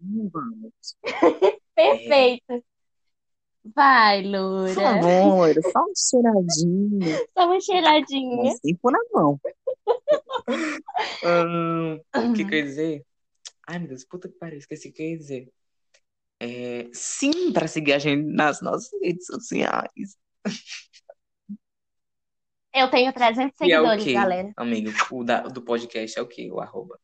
[0.00, 0.96] Vamos.
[1.74, 2.52] Perfeito.
[2.52, 2.69] É.
[3.74, 4.74] Vai, Loura.
[4.74, 7.00] Por favor, só um cheiradinho.
[7.36, 8.54] Só uma cheiradinha.
[8.80, 9.40] Por na mão.
[11.24, 13.04] hum, o que quer dizer?
[13.66, 15.52] Ai, meu Deus, puta que pariu, esqueci o que quer dizer.
[16.40, 20.16] É, sim, para seguir a gente nas nossas redes sociais.
[22.72, 24.52] Eu tenho 300 E é seguidores, galera.
[24.56, 24.90] amigo?
[25.10, 26.50] O da, do podcast é o quê?
[26.50, 26.98] O arroba.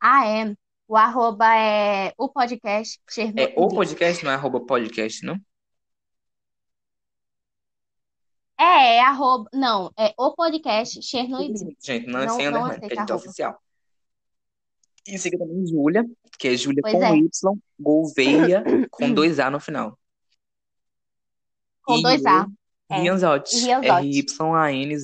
[0.00, 0.56] Ah, é.
[0.88, 3.00] O arroba é o podcast
[3.36, 5.36] É o podcast, não é arroba podcast, não?
[8.58, 9.50] É, é arroba.
[9.52, 11.76] Não, é o podcast Chernobyl.
[11.82, 13.14] Gente, não é sem não underline, porque aceita a gente é arroba.
[13.16, 13.62] oficial.
[15.08, 16.04] E siga também Júlia,
[16.38, 19.98] que é Júlia com é, Y, Gouveia, com dois A no final.
[21.82, 22.46] com E dois A.
[22.88, 23.00] É.
[23.00, 23.68] Rianzotti.
[23.70, 24.96] R-Y-A-N-Z-O-T-X-I,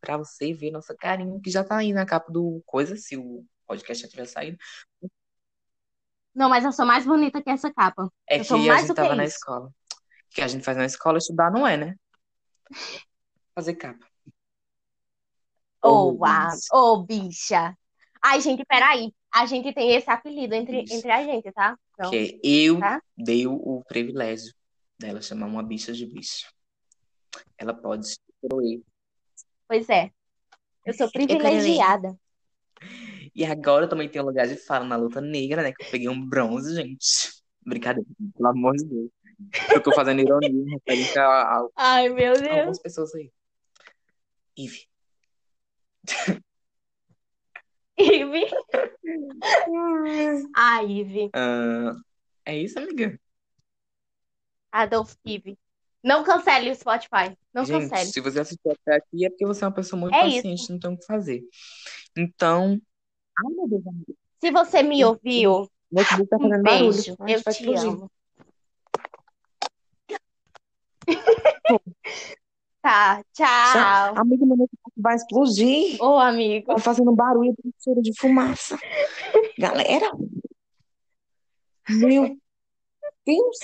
[0.00, 3.44] pra você ver nossa carinha, que já tá aí na capa do coisa, se o
[3.66, 4.58] podcast já tiver saído.
[6.34, 8.10] Não, mas eu sou mais bonita que essa capa.
[8.28, 9.36] É Eu que a gente tava na isso.
[9.36, 9.68] escola.
[9.68, 9.72] O
[10.30, 11.96] que a gente faz na escola, estudar não é, né?
[13.54, 14.06] Fazer capa.
[15.82, 16.50] Ô, uau.
[16.50, 16.66] bicho.
[16.72, 17.76] Ô, bicha.
[18.22, 19.14] Ai, gente, peraí.
[19.32, 21.78] A gente tem esse apelido entre, entre a gente, tá?
[21.94, 23.00] Então, Que eu tá?
[23.16, 24.52] dei o, privilégio
[24.98, 26.50] dela chamar uma bicha de bicho.
[27.56, 28.80] Ela pode se coroer.
[29.68, 30.10] Pois é.
[30.84, 32.18] Eu sou Eu privilegiada.
[33.36, 35.70] E agora eu também tenho lugar de fala na luta negra, né?
[35.70, 37.30] Que eu peguei um bronze, gente.
[37.60, 39.10] Brincadeira, pelo amor de Deus.
[39.74, 42.48] Eu tô fazendo ironia em referência a, a Ai, meu Deus.
[42.48, 43.30] algumas pessoas aí.
[44.56, 44.88] Ive.
[47.98, 48.46] Ive.
[50.54, 51.30] A Ive.
[51.34, 51.92] Ah,
[52.46, 53.20] é isso, amiga?
[54.72, 55.58] Adolf Ive.
[56.02, 57.36] Não cancele o Spotify.
[57.52, 58.10] Não Gente, cancele.
[58.12, 60.36] se você assistiu até aqui é porque você é uma pessoa muito É isso.
[60.36, 61.42] paciente, não tem o que fazer.
[62.16, 62.80] Então.
[63.38, 64.14] Ai, meu Deus, amiga.
[64.40, 67.16] Se você me ouviu, notebook tá um fazendo beijo.
[67.20, 67.88] Eu te explodir.
[67.88, 68.10] amo.
[72.82, 74.14] Tá, Tchau.
[74.16, 76.00] Amiga, meu notebook vai explodir.
[76.00, 76.66] Ô, amigo.
[76.66, 78.78] Tá fazendo barulho, tem cheiro de fumaça.
[79.58, 80.08] Galera,
[81.88, 82.38] meu
[83.26, 83.58] Deus.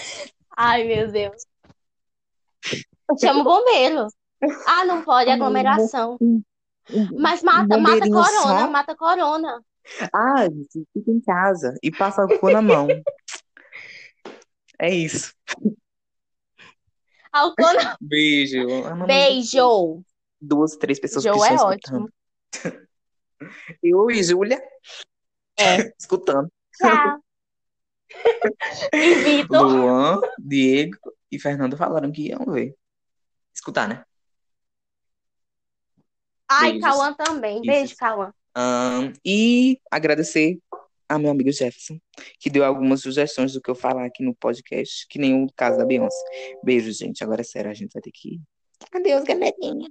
[0.56, 1.46] Ai, meu Deus.
[3.20, 4.08] Chama o bombeiro.
[4.66, 6.18] Ah, não pode, aglomeração.
[6.91, 8.70] Um, um, Mas mata, mata corona, só.
[8.70, 9.62] mata corona.
[10.12, 12.89] Ah, gente, fica em casa e passa álcool na mão.
[14.78, 15.33] É isso.
[17.33, 17.97] Alcona.
[18.01, 18.66] Beijo.
[19.07, 20.03] Beijo.
[20.41, 22.09] duas, três pessoas que Joe é estão ótimo.
[22.53, 22.89] escutando.
[23.83, 24.62] Eu e Júlia
[25.59, 25.93] É.
[25.99, 26.51] escutando.
[26.76, 27.20] Tchau.
[28.93, 29.62] E Vitor.
[29.62, 30.99] Luan, Diego
[31.30, 32.76] e Fernando falaram que iam ver.
[33.55, 34.05] Escutar, né?
[36.61, 36.88] Ai, Beijos.
[36.88, 37.62] Cauã também.
[37.62, 37.96] Beijo.
[37.96, 38.32] Cauã.
[38.55, 40.59] Ahn, e agradecer
[41.09, 41.98] a meu amigo Jefferson,
[42.38, 45.78] que deu algumas sugestões do que eu falar aqui no podcast, que nem o caso
[45.78, 46.24] da Beyoncé.
[46.62, 47.22] Beijo, gente.
[47.22, 48.40] Agora é sério, a gente vai ter que ir.
[48.92, 49.88] Adeus, galerinha.